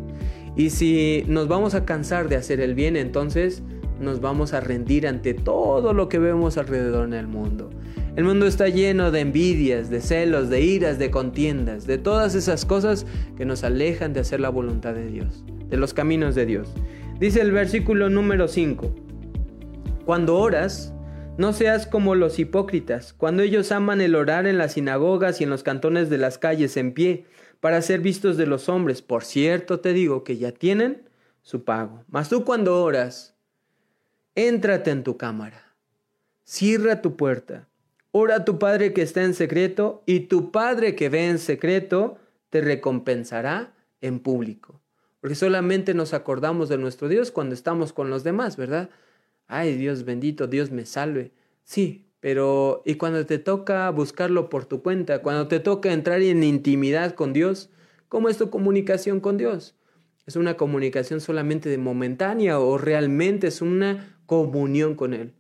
Y 0.55 0.69
si 0.69 1.25
nos 1.27 1.49
vamos 1.49 1.75
a 1.75 1.83
cansar 1.83 2.29
de 2.29 2.37
hacer 2.37 2.61
el 2.61 2.73
bien, 2.73 2.95
entonces 2.95 3.63
nos 4.03 4.21
vamos 4.21 4.53
a 4.53 4.59
rendir 4.59 5.07
ante 5.07 5.33
todo 5.33 5.93
lo 5.93 6.09
que 6.09 6.19
vemos 6.19 6.57
alrededor 6.57 7.05
en 7.05 7.13
el 7.13 7.27
mundo. 7.27 7.69
El 8.15 8.25
mundo 8.25 8.45
está 8.45 8.69
lleno 8.69 9.09
de 9.09 9.21
envidias, 9.21 9.89
de 9.89 10.01
celos, 10.01 10.49
de 10.49 10.61
iras, 10.61 10.99
de 10.99 11.09
contiendas, 11.09 11.87
de 11.87 11.97
todas 11.97 12.35
esas 12.35 12.65
cosas 12.65 13.07
que 13.35 13.45
nos 13.45 13.63
alejan 13.63 14.13
de 14.13 14.19
hacer 14.19 14.39
la 14.39 14.49
voluntad 14.49 14.93
de 14.93 15.07
Dios, 15.07 15.43
de 15.67 15.77
los 15.77 15.95
caminos 15.95 16.35
de 16.35 16.45
Dios. 16.45 16.71
Dice 17.19 17.41
el 17.41 17.51
versículo 17.51 18.09
número 18.09 18.47
5, 18.47 18.93
cuando 20.05 20.37
oras, 20.37 20.93
no 21.37 21.53
seas 21.53 21.87
como 21.87 22.13
los 22.13 22.37
hipócritas, 22.37 23.13
cuando 23.13 23.41
ellos 23.41 23.71
aman 23.71 24.01
el 24.01 24.13
orar 24.13 24.45
en 24.45 24.59
las 24.59 24.73
sinagogas 24.73 25.41
y 25.41 25.45
en 25.45 25.49
los 25.49 25.63
cantones 25.63 26.09
de 26.11 26.19
las 26.19 26.37
calles 26.37 26.77
en 26.77 26.93
pie, 26.93 27.25
para 27.59 27.81
ser 27.81 28.01
vistos 28.01 28.35
de 28.35 28.45
los 28.45 28.67
hombres. 28.67 29.01
Por 29.01 29.23
cierto, 29.23 29.79
te 29.79 29.93
digo 29.93 30.23
que 30.23 30.37
ya 30.37 30.51
tienen 30.51 31.09
su 31.41 31.63
pago. 31.63 32.03
Mas 32.09 32.29
tú 32.29 32.43
cuando 32.43 32.83
oras, 32.83 33.32
Éntrate 34.35 34.89
en 34.89 35.03
tu 35.03 35.15
cámara, 35.15 35.75
cierra 36.43 37.03
tu 37.03 37.15
puerta, 37.15 37.67
ora 38.09 38.37
a 38.37 38.45
tu 38.45 38.57
Padre 38.57 38.91
que 38.91 39.03
está 39.03 39.23
en 39.23 39.35
secreto 39.35 40.01
y 40.07 40.21
tu 40.21 40.51
Padre 40.51 40.95
que 40.95 41.07
ve 41.07 41.27
en 41.27 41.37
secreto 41.37 42.17
te 42.49 42.59
recompensará 42.59 43.75
en 44.01 44.19
público. 44.19 44.81
Porque 45.21 45.35
solamente 45.35 45.93
nos 45.93 46.15
acordamos 46.15 46.67
de 46.67 46.79
nuestro 46.79 47.09
Dios 47.09 47.29
cuando 47.29 47.53
estamos 47.53 47.93
con 47.93 48.09
los 48.09 48.23
demás, 48.23 48.57
¿verdad? 48.57 48.89
Ay, 49.45 49.75
Dios 49.75 50.03
bendito, 50.03 50.47
Dios 50.47 50.71
me 50.71 50.87
salve. 50.87 51.31
Sí, 51.63 52.07
pero 52.19 52.81
¿y 52.85 52.95
cuando 52.95 53.27
te 53.27 53.37
toca 53.37 53.87
buscarlo 53.91 54.49
por 54.49 54.65
tu 54.65 54.81
cuenta? 54.81 55.21
Cuando 55.21 55.47
te 55.47 55.59
toca 55.59 55.93
entrar 55.93 56.23
en 56.23 56.43
intimidad 56.43 57.13
con 57.13 57.33
Dios, 57.33 57.69
¿cómo 58.09 58.29
es 58.29 58.39
tu 58.39 58.49
comunicación 58.49 59.19
con 59.19 59.37
Dios? 59.37 59.75
¿Es 60.25 60.37
una 60.37 60.55
comunicación 60.55 61.21
solamente 61.21 61.69
de 61.69 61.77
momentánea 61.77 62.59
o 62.59 62.77
realmente 62.77 63.47
es 63.47 63.61
una 63.61 64.13
comunión 64.25 64.95
con 64.95 65.13
Él? 65.13 65.33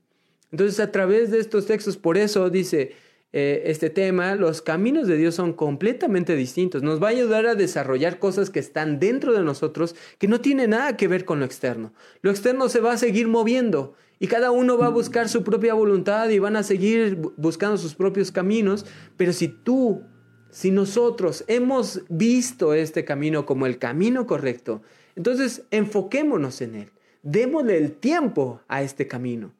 Entonces, 0.51 0.79
a 0.79 0.91
través 0.91 1.31
de 1.31 1.39
estos 1.39 1.65
textos, 1.65 1.97
por 1.97 2.17
eso 2.17 2.49
dice, 2.49 2.93
eh, 3.35 3.63
este 3.71 3.89
tema, 3.89 4.35
los 4.35 4.61
caminos 4.61 5.07
de 5.07 5.17
Dios 5.17 5.33
son 5.33 5.53
completamente 5.53 6.35
distintos. 6.35 6.83
Nos 6.83 7.01
va 7.01 7.07
a 7.07 7.11
ayudar 7.11 7.47
a 7.47 7.55
desarrollar 7.55 8.19
cosas 8.19 8.51
que 8.51 8.59
están 8.59 8.99
dentro 8.99 9.33
de 9.33 9.41
nosotros 9.41 9.95
que 10.19 10.27
no 10.27 10.39
tienen 10.39 10.69
nada 10.69 10.95
que 10.95 11.07
ver 11.07 11.25
con 11.25 11.39
lo 11.39 11.45
externo. 11.45 11.93
Lo 12.21 12.29
externo 12.29 12.69
se 12.69 12.79
va 12.79 12.93
a 12.93 12.97
seguir 12.97 13.27
moviendo 13.27 13.95
y 14.19 14.27
cada 14.27 14.51
uno 14.51 14.77
va 14.77 14.85
a 14.85 14.89
buscar 14.89 15.29
su 15.29 15.43
propia 15.43 15.73
voluntad 15.73 16.29
y 16.29 16.37
van 16.37 16.55
a 16.55 16.61
seguir 16.61 17.15
buscando 17.35 17.77
sus 17.77 17.95
propios 17.95 18.31
caminos. 18.31 18.85
Pero 19.17 19.33
si 19.33 19.47
tú, 19.47 20.03
si 20.51 20.69
nosotros 20.69 21.43
hemos 21.47 22.03
visto 22.09 22.75
este 22.75 23.03
camino 23.03 23.47
como 23.47 23.65
el 23.65 23.79
camino 23.79 24.27
correcto, 24.27 24.83
entonces 25.15 25.63
enfoquémonos 25.71 26.61
en 26.61 26.75
él. 26.75 26.92
Démosle 27.23 27.77
el 27.77 27.93
tiempo 27.93 28.61
a 28.67 28.83
este 28.83 29.07
camino. 29.07 29.53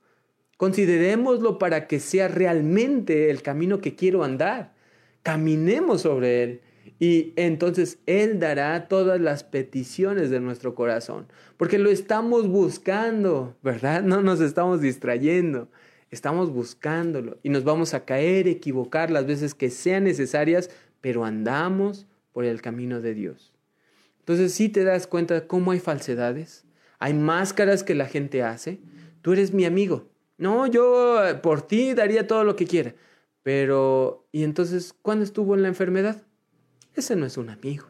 Considerémoslo 0.58 1.58
para 1.58 1.88
que 1.88 2.00
sea 2.00 2.28
realmente 2.28 3.30
el 3.30 3.42
camino 3.42 3.82
que 3.82 3.96
quiero 3.96 4.24
andar. 4.24 4.74
Caminemos 5.24 6.02
sobre 6.02 6.44
él 6.44 6.62
y 7.00 7.34
entonces 7.36 8.00
Él 8.06 8.40
dará 8.40 8.88
todas 8.88 9.20
las 9.20 9.44
peticiones 9.44 10.30
de 10.30 10.40
nuestro 10.40 10.76
corazón, 10.76 11.28
porque 11.58 11.80
lo 11.80 11.90
estamos 11.90 12.48
buscando, 12.48 13.56
¿verdad? 13.64 14.04
No 14.04 14.22
nos 14.22 14.42
estamos 14.42 14.82
distrayendo, 14.82 15.70
estamos 16.12 16.52
buscándolo 16.52 17.38
y 17.44 17.50
nos 17.50 17.64
vamos 17.64 17.94
a 17.94 18.06
caer, 18.06 18.48
equivocar 18.48 19.12
las 19.12 19.26
veces 19.26 19.54
que 19.54 19.70
sean 19.70 20.06
necesarias, 20.06 20.70
pero 21.02 21.26
andamos 21.26 22.06
por 22.32 22.46
el 22.46 22.62
camino 22.62 23.02
de 23.02 23.14
Dios. 23.14 23.54
Entonces, 24.20 24.54
si 24.54 24.70
te 24.70 24.84
das 24.84 25.08
cuenta 25.08 25.48
cómo 25.48 25.72
hay 25.72 25.80
falsedades, 25.80 26.66
hay 27.04 27.14
máscaras 27.14 27.84
que 27.84 27.96
la 27.96 28.06
gente 28.06 28.44
hace, 28.44 28.80
tú 29.22 29.34
eres 29.34 29.54
mi 29.54 29.66
amigo, 29.66 30.10
no, 30.38 30.68
yo 30.68 31.28
eh, 31.28 31.36
por 31.36 31.62
ti 31.62 31.94
daría 31.94 32.28
todo 32.28 32.46
lo 32.46 32.56
que 32.56 32.66
quiera. 32.66 32.96
Pero, 33.42 34.26
¿y 34.32 34.46
entonces 34.46 34.96
cuándo 35.02 35.26
estuvo 35.26 35.54
en 35.54 35.64
la 35.64 35.68
enfermedad? 35.68 36.24
Ese 36.94 37.18
no 37.18 37.26
es 37.26 37.36
un 37.36 37.50
amigo, 37.50 37.88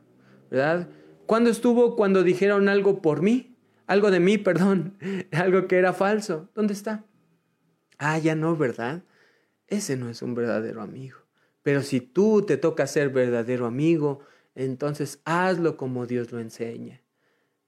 ¿verdad? 0.50 0.90
¿Cuándo 1.28 1.52
estuvo 1.52 1.96
cuando 1.96 2.24
dijeron 2.24 2.68
algo 2.70 3.04
por 3.04 3.22
mí? 3.22 3.56
Algo 3.86 4.10
de 4.10 4.20
mí, 4.20 4.38
perdón. 4.40 4.98
algo 5.32 5.68
que 5.68 5.78
era 5.78 5.94
falso. 5.94 6.50
¿Dónde 6.56 6.74
está? 6.74 7.06
Ah, 8.00 8.18
ya 8.18 8.34
no, 8.34 8.58
¿verdad? 8.58 9.04
Ese 9.68 9.96
no 9.96 10.10
es 10.10 10.24
un 10.24 10.34
verdadero 10.34 10.82
amigo. 10.82 11.20
Pero 11.62 11.84
si 11.84 12.02
tú 12.02 12.48
te 12.48 12.58
toca 12.58 12.88
ser 12.88 13.10
verdadero 13.10 13.68
amigo, 13.68 14.22
entonces 14.56 15.22
hazlo 15.24 15.78
como 15.78 16.08
Dios 16.08 16.32
lo 16.32 16.40
enseña. 16.40 17.03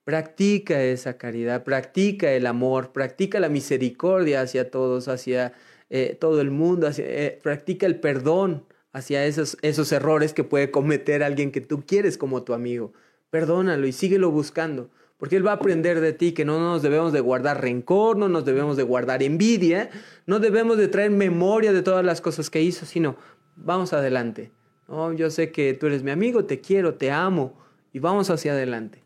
Practica 0.06 0.84
esa 0.84 1.18
caridad, 1.18 1.63
practica 1.63 2.32
el 2.32 2.46
amor, 2.46 2.91
practica 2.91 3.39
la 3.39 3.50
misericordia 3.50 4.41
hacia 4.41 4.70
todos, 4.70 5.08
hacia 5.08 5.54
eh, 5.89 6.15
todo 6.20 6.41
el 6.41 6.52
mundo, 6.52 6.88
eh, 6.96 7.39
practica 7.41 7.88
el 7.88 8.00
perdón 8.00 8.65
hacia 8.94 9.26
esos, 9.26 9.58
esos 9.63 9.91
errores 9.91 10.34
que 10.34 10.44
puede 10.44 10.70
cometer 10.70 11.24
alguien 11.24 11.52
que 11.52 11.60
tú 11.60 11.86
quieres 11.88 12.20
como 12.20 12.44
tu 12.44 12.54
amigo. 12.54 12.94
Perdónalo 13.32 13.88
y 13.88 13.91
síguelo 13.94 14.30
buscando, 14.30 14.91
porque 15.18 15.38
Él 15.38 15.48
va 15.48 15.54
a 15.54 15.56
aprender 15.56 16.00
de 16.02 16.13
ti 16.13 16.34
que 16.34 16.46
no 16.46 16.60
nos 16.60 16.84
debemos 16.84 17.12
de 17.12 17.22
guardar 17.22 17.63
rencor, 17.63 18.15
no 18.15 18.30
nos 18.30 18.46
debemos 18.46 18.78
de 18.78 18.84
guardar 18.84 19.24
envidia, 19.24 19.89
no 20.28 20.39
debemos 20.39 20.78
de 20.78 20.88
traer 20.88 21.10
memoria 21.10 21.74
de 21.74 21.82
todas 21.82 22.06
las 22.06 22.22
cosas 22.22 22.52
que 22.52 22.62
hizo, 22.62 22.86
sino 22.86 23.18
vamos 23.56 23.91
adelante. 23.91 24.52
Oh, 24.88 25.12
yo 25.13 25.32
sé 25.32 25.52
que 25.52 25.74
tú 25.74 25.88
eres 25.88 26.04
mi 26.04 26.12
amigo, 26.12 26.46
te 26.46 26.62
quiero, 26.62 26.94
te 26.94 27.10
amo 27.10 27.58
y 27.91 27.98
vamos 27.98 28.30
hacia 28.30 28.52
adelante. 28.52 29.05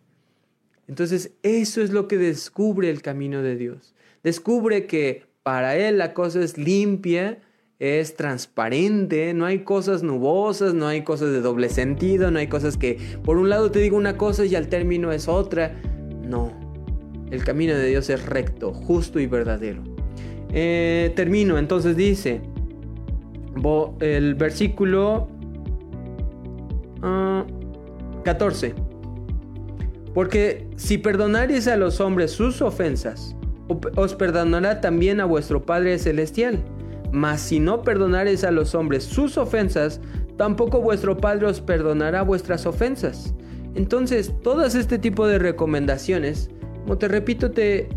Entonces 0.90 1.34
eso 1.44 1.84
es 1.84 1.92
lo 1.92 2.08
que 2.08 2.18
descubre 2.18 2.90
el 2.90 3.04
camino 3.04 3.44
de 3.44 3.56
Dios. 3.56 3.94
Descubre 4.24 4.88
que 4.88 5.28
para 5.44 5.78
Él 5.78 6.00
la 6.00 6.16
cosa 6.16 6.42
es 6.42 6.58
limpia, 6.58 7.38
es 7.78 8.16
transparente, 8.16 9.36
no 9.36 9.46
hay 9.46 9.60
cosas 9.60 10.02
nubosas, 10.02 10.74
no 10.74 10.88
hay 10.88 11.04
cosas 11.04 11.32
de 11.32 11.42
doble 11.42 11.70
sentido, 11.70 12.32
no 12.32 12.40
hay 12.40 12.48
cosas 12.48 12.76
que 12.76 12.98
por 13.24 13.38
un 13.38 13.50
lado 13.50 13.70
te 13.70 13.80
digo 13.80 13.98
una 13.98 14.18
cosa 14.18 14.44
y 14.46 14.56
al 14.56 14.68
término 14.68 15.12
es 15.12 15.28
otra. 15.28 15.80
No, 16.28 16.52
el 17.30 17.44
camino 17.44 17.76
de 17.76 17.88
Dios 17.88 18.10
es 18.10 18.26
recto, 18.26 18.74
justo 18.74 19.20
y 19.20 19.28
verdadero. 19.28 19.84
Eh, 20.52 21.14
termino, 21.16 21.60
entonces 21.60 21.96
dice 21.96 22.42
el 24.00 24.34
versículo 24.34 25.30
14. 28.24 28.89
Porque 30.20 30.68
si 30.76 30.98
perdonareis 30.98 31.70
a 31.70 31.78
los 31.78 32.02
hombres 32.02 32.32
sus 32.32 32.62
ofensas, 32.62 33.38
os 33.96 34.16
perdonará 34.16 34.82
también 34.82 35.22
a 35.22 35.26
vuestro 35.26 35.66
Padre 35.66 35.98
Celestial. 35.98 36.62
Mas 37.14 37.40
si 37.40 37.62
no 37.62 37.84
perdonareis 37.84 38.44
a 38.44 38.52
los 38.52 38.76
hombres 38.76 39.06
sus 39.06 39.38
ofensas, 39.38 40.02
tampoco 40.36 40.82
vuestro 40.82 41.16
Padre 41.16 41.46
os 41.46 41.62
perdonará 41.62 42.22
vuestras 42.24 42.66
ofensas. 42.66 43.34
Entonces, 43.76 44.34
todas 44.44 44.76
este 44.76 45.00
tipo 45.00 45.26
de 45.26 45.40
recomendaciones, 45.40 46.50
como 46.82 46.98
te 46.98 47.08
repito, 47.08 47.52
te, 47.52 47.88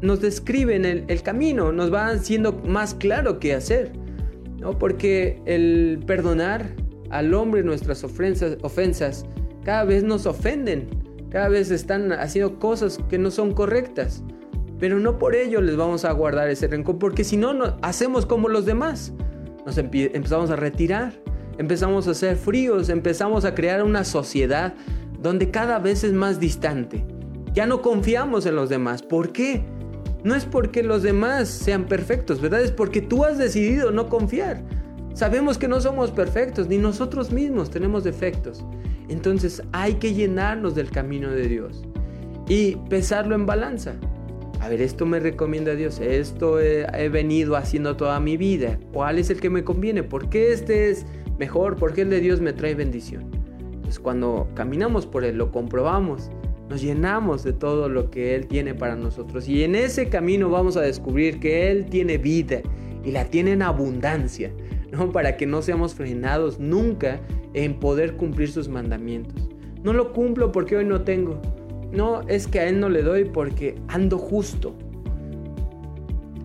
nos 0.00 0.20
describen 0.20 0.84
el, 0.84 1.04
el 1.08 1.22
camino, 1.24 1.72
nos 1.72 1.90
van 1.90 2.22
siendo 2.22 2.52
más 2.64 2.94
claro 2.94 3.40
qué 3.40 3.54
hacer. 3.54 3.90
¿no? 4.60 4.78
Porque 4.78 5.42
el 5.46 5.98
perdonar 6.06 6.76
al 7.10 7.34
hombre 7.34 7.64
nuestras 7.64 8.04
ofensas, 8.04 8.56
ofensas 8.62 9.26
cada 9.64 9.82
vez 9.82 10.04
nos 10.04 10.26
ofenden. 10.26 11.01
Cada 11.32 11.48
vez 11.48 11.70
están 11.70 12.12
haciendo 12.12 12.58
cosas 12.58 13.00
que 13.08 13.16
no 13.16 13.30
son 13.30 13.52
correctas. 13.52 14.22
Pero 14.78 15.00
no 15.00 15.16
por 15.18 15.34
ello 15.34 15.62
les 15.62 15.76
vamos 15.76 16.04
a 16.04 16.12
guardar 16.12 16.50
ese 16.50 16.66
rencor, 16.66 16.98
porque 16.98 17.24
si 17.24 17.38
no, 17.38 17.54
no 17.54 17.78
hacemos 17.80 18.26
como 18.26 18.50
los 18.50 18.66
demás. 18.66 19.14
Nos 19.64 19.78
empezamos 19.78 20.50
a 20.50 20.56
retirar, 20.56 21.14
empezamos 21.56 22.06
a 22.06 22.12
ser 22.12 22.36
fríos, 22.36 22.90
empezamos 22.90 23.46
a 23.46 23.54
crear 23.54 23.82
una 23.82 24.04
sociedad 24.04 24.74
donde 25.20 25.50
cada 25.50 25.78
vez 25.78 26.04
es 26.04 26.12
más 26.12 26.38
distante. 26.38 27.02
Ya 27.54 27.64
no 27.64 27.80
confiamos 27.80 28.44
en 28.44 28.56
los 28.56 28.68
demás. 28.68 29.02
¿Por 29.02 29.32
qué? 29.32 29.64
No 30.24 30.34
es 30.34 30.44
porque 30.44 30.82
los 30.82 31.02
demás 31.02 31.48
sean 31.48 31.86
perfectos, 31.86 32.42
¿verdad? 32.42 32.60
Es 32.60 32.72
porque 32.72 33.00
tú 33.00 33.24
has 33.24 33.38
decidido 33.38 33.90
no 33.90 34.10
confiar. 34.10 34.62
Sabemos 35.14 35.58
que 35.58 35.68
no 35.68 35.80
somos 35.80 36.10
perfectos, 36.10 36.68
ni 36.68 36.78
nosotros 36.78 37.32
mismos 37.32 37.70
tenemos 37.70 38.02
defectos. 38.02 38.64
Entonces 39.08 39.62
hay 39.72 39.94
que 39.94 40.14
llenarnos 40.14 40.74
del 40.74 40.90
camino 40.90 41.30
de 41.30 41.48
Dios 41.48 41.82
y 42.48 42.76
pesarlo 42.88 43.34
en 43.34 43.44
balanza. 43.44 43.94
A 44.60 44.68
ver, 44.68 44.80
esto 44.80 45.06
me 45.06 45.18
recomienda 45.18 45.74
Dios, 45.74 46.00
esto 46.00 46.60
he, 46.60 47.08
venido 47.08 47.56
haciendo 47.56 47.96
toda 47.96 48.20
mi 48.20 48.36
vida. 48.36 48.78
¿Cuál 48.92 49.18
es 49.18 49.28
el 49.28 49.40
que 49.40 49.50
me 49.50 49.64
conviene? 49.64 50.02
¿Por 50.02 50.30
qué 50.30 50.52
este 50.52 50.90
es 50.90 51.04
mejor? 51.38 51.76
¿Por 51.76 51.92
qué 51.92 52.02
el 52.02 52.10
de 52.10 52.20
Dios 52.20 52.40
me 52.40 52.52
trae 52.52 52.74
bendición? 52.74 53.24
Entonces 53.72 53.98
cuando 53.98 54.48
caminamos 54.54 55.04
por 55.04 55.24
Él, 55.24 55.36
lo 55.36 55.50
comprobamos, 55.50 56.30
nos 56.70 56.80
llenamos 56.80 57.42
de 57.42 57.52
todo 57.52 57.88
lo 57.88 58.10
que 58.10 58.36
Él 58.36 58.46
tiene 58.46 58.72
para 58.72 58.94
nosotros. 58.94 59.48
Y 59.48 59.64
en 59.64 59.74
ese 59.74 60.08
camino 60.08 60.48
vamos 60.48 60.76
a 60.76 60.80
descubrir 60.80 61.40
que 61.40 61.70
Él 61.70 61.86
tiene 61.86 62.16
vida 62.16 62.62
y 63.04 63.10
la 63.10 63.24
tiene 63.24 63.52
en 63.52 63.62
abundancia. 63.62 64.52
¿no? 64.98 65.10
Para 65.10 65.36
que 65.36 65.46
no 65.46 65.62
seamos 65.62 65.94
frenados 65.94 66.60
nunca 66.60 67.20
en 67.54 67.80
poder 67.80 68.16
cumplir 68.16 68.50
sus 68.50 68.68
mandamientos. 68.68 69.48
No 69.82 69.92
lo 69.92 70.12
cumplo 70.12 70.52
porque 70.52 70.76
hoy 70.76 70.84
no 70.84 71.02
tengo. 71.02 71.40
No, 71.90 72.22
es 72.28 72.46
que 72.46 72.60
a 72.60 72.68
Él 72.68 72.78
no 72.78 72.88
le 72.88 73.02
doy 73.02 73.24
porque 73.24 73.74
ando 73.88 74.18
justo. 74.18 74.74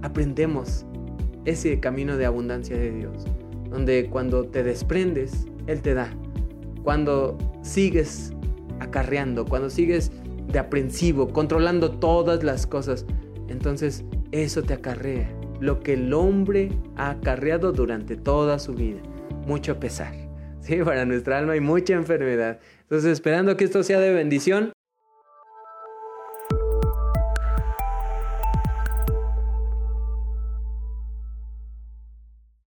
Aprendemos 0.02 0.86
ese 1.46 1.80
camino 1.80 2.18
de 2.18 2.26
abundancia 2.26 2.78
de 2.78 2.92
Dios, 2.92 3.26
donde 3.70 4.10
cuando 4.10 4.46
te 4.46 4.64
desprendes, 4.64 5.46
Él 5.68 5.82
te 5.82 5.94
da. 5.94 6.10
Cuando 6.84 7.38
sigues 7.62 8.34
acarreando, 8.80 9.46
cuando 9.46 9.70
sigues 9.70 10.12
de 10.52 10.60
aprensivo, 10.60 11.28
controlando 11.30 11.92
todas 11.92 12.44
las 12.44 12.66
cosas, 12.66 13.06
entonces 13.50 14.04
eso 14.32 14.64
te 14.64 14.74
acarrea 14.74 15.37
lo 15.60 15.80
que 15.82 15.94
el 15.94 16.14
hombre 16.14 16.70
ha 16.96 17.12
acarreado 17.12 17.72
durante 17.72 18.16
toda 18.16 18.60
su 18.60 18.74
vida. 18.74 19.02
Mucho 19.46 19.80
pesar. 19.80 20.14
Sí, 20.60 20.76
para 20.84 21.06
nuestra 21.06 21.38
alma 21.38 21.54
hay 21.54 21.62
mucha 21.62 21.94
enfermedad. 21.94 22.60
Entonces, 22.82 23.14
esperando 23.14 23.56
que 23.56 23.64
esto 23.64 23.84
sea 23.84 24.02
de 24.02 24.12
bendición, 24.12 24.74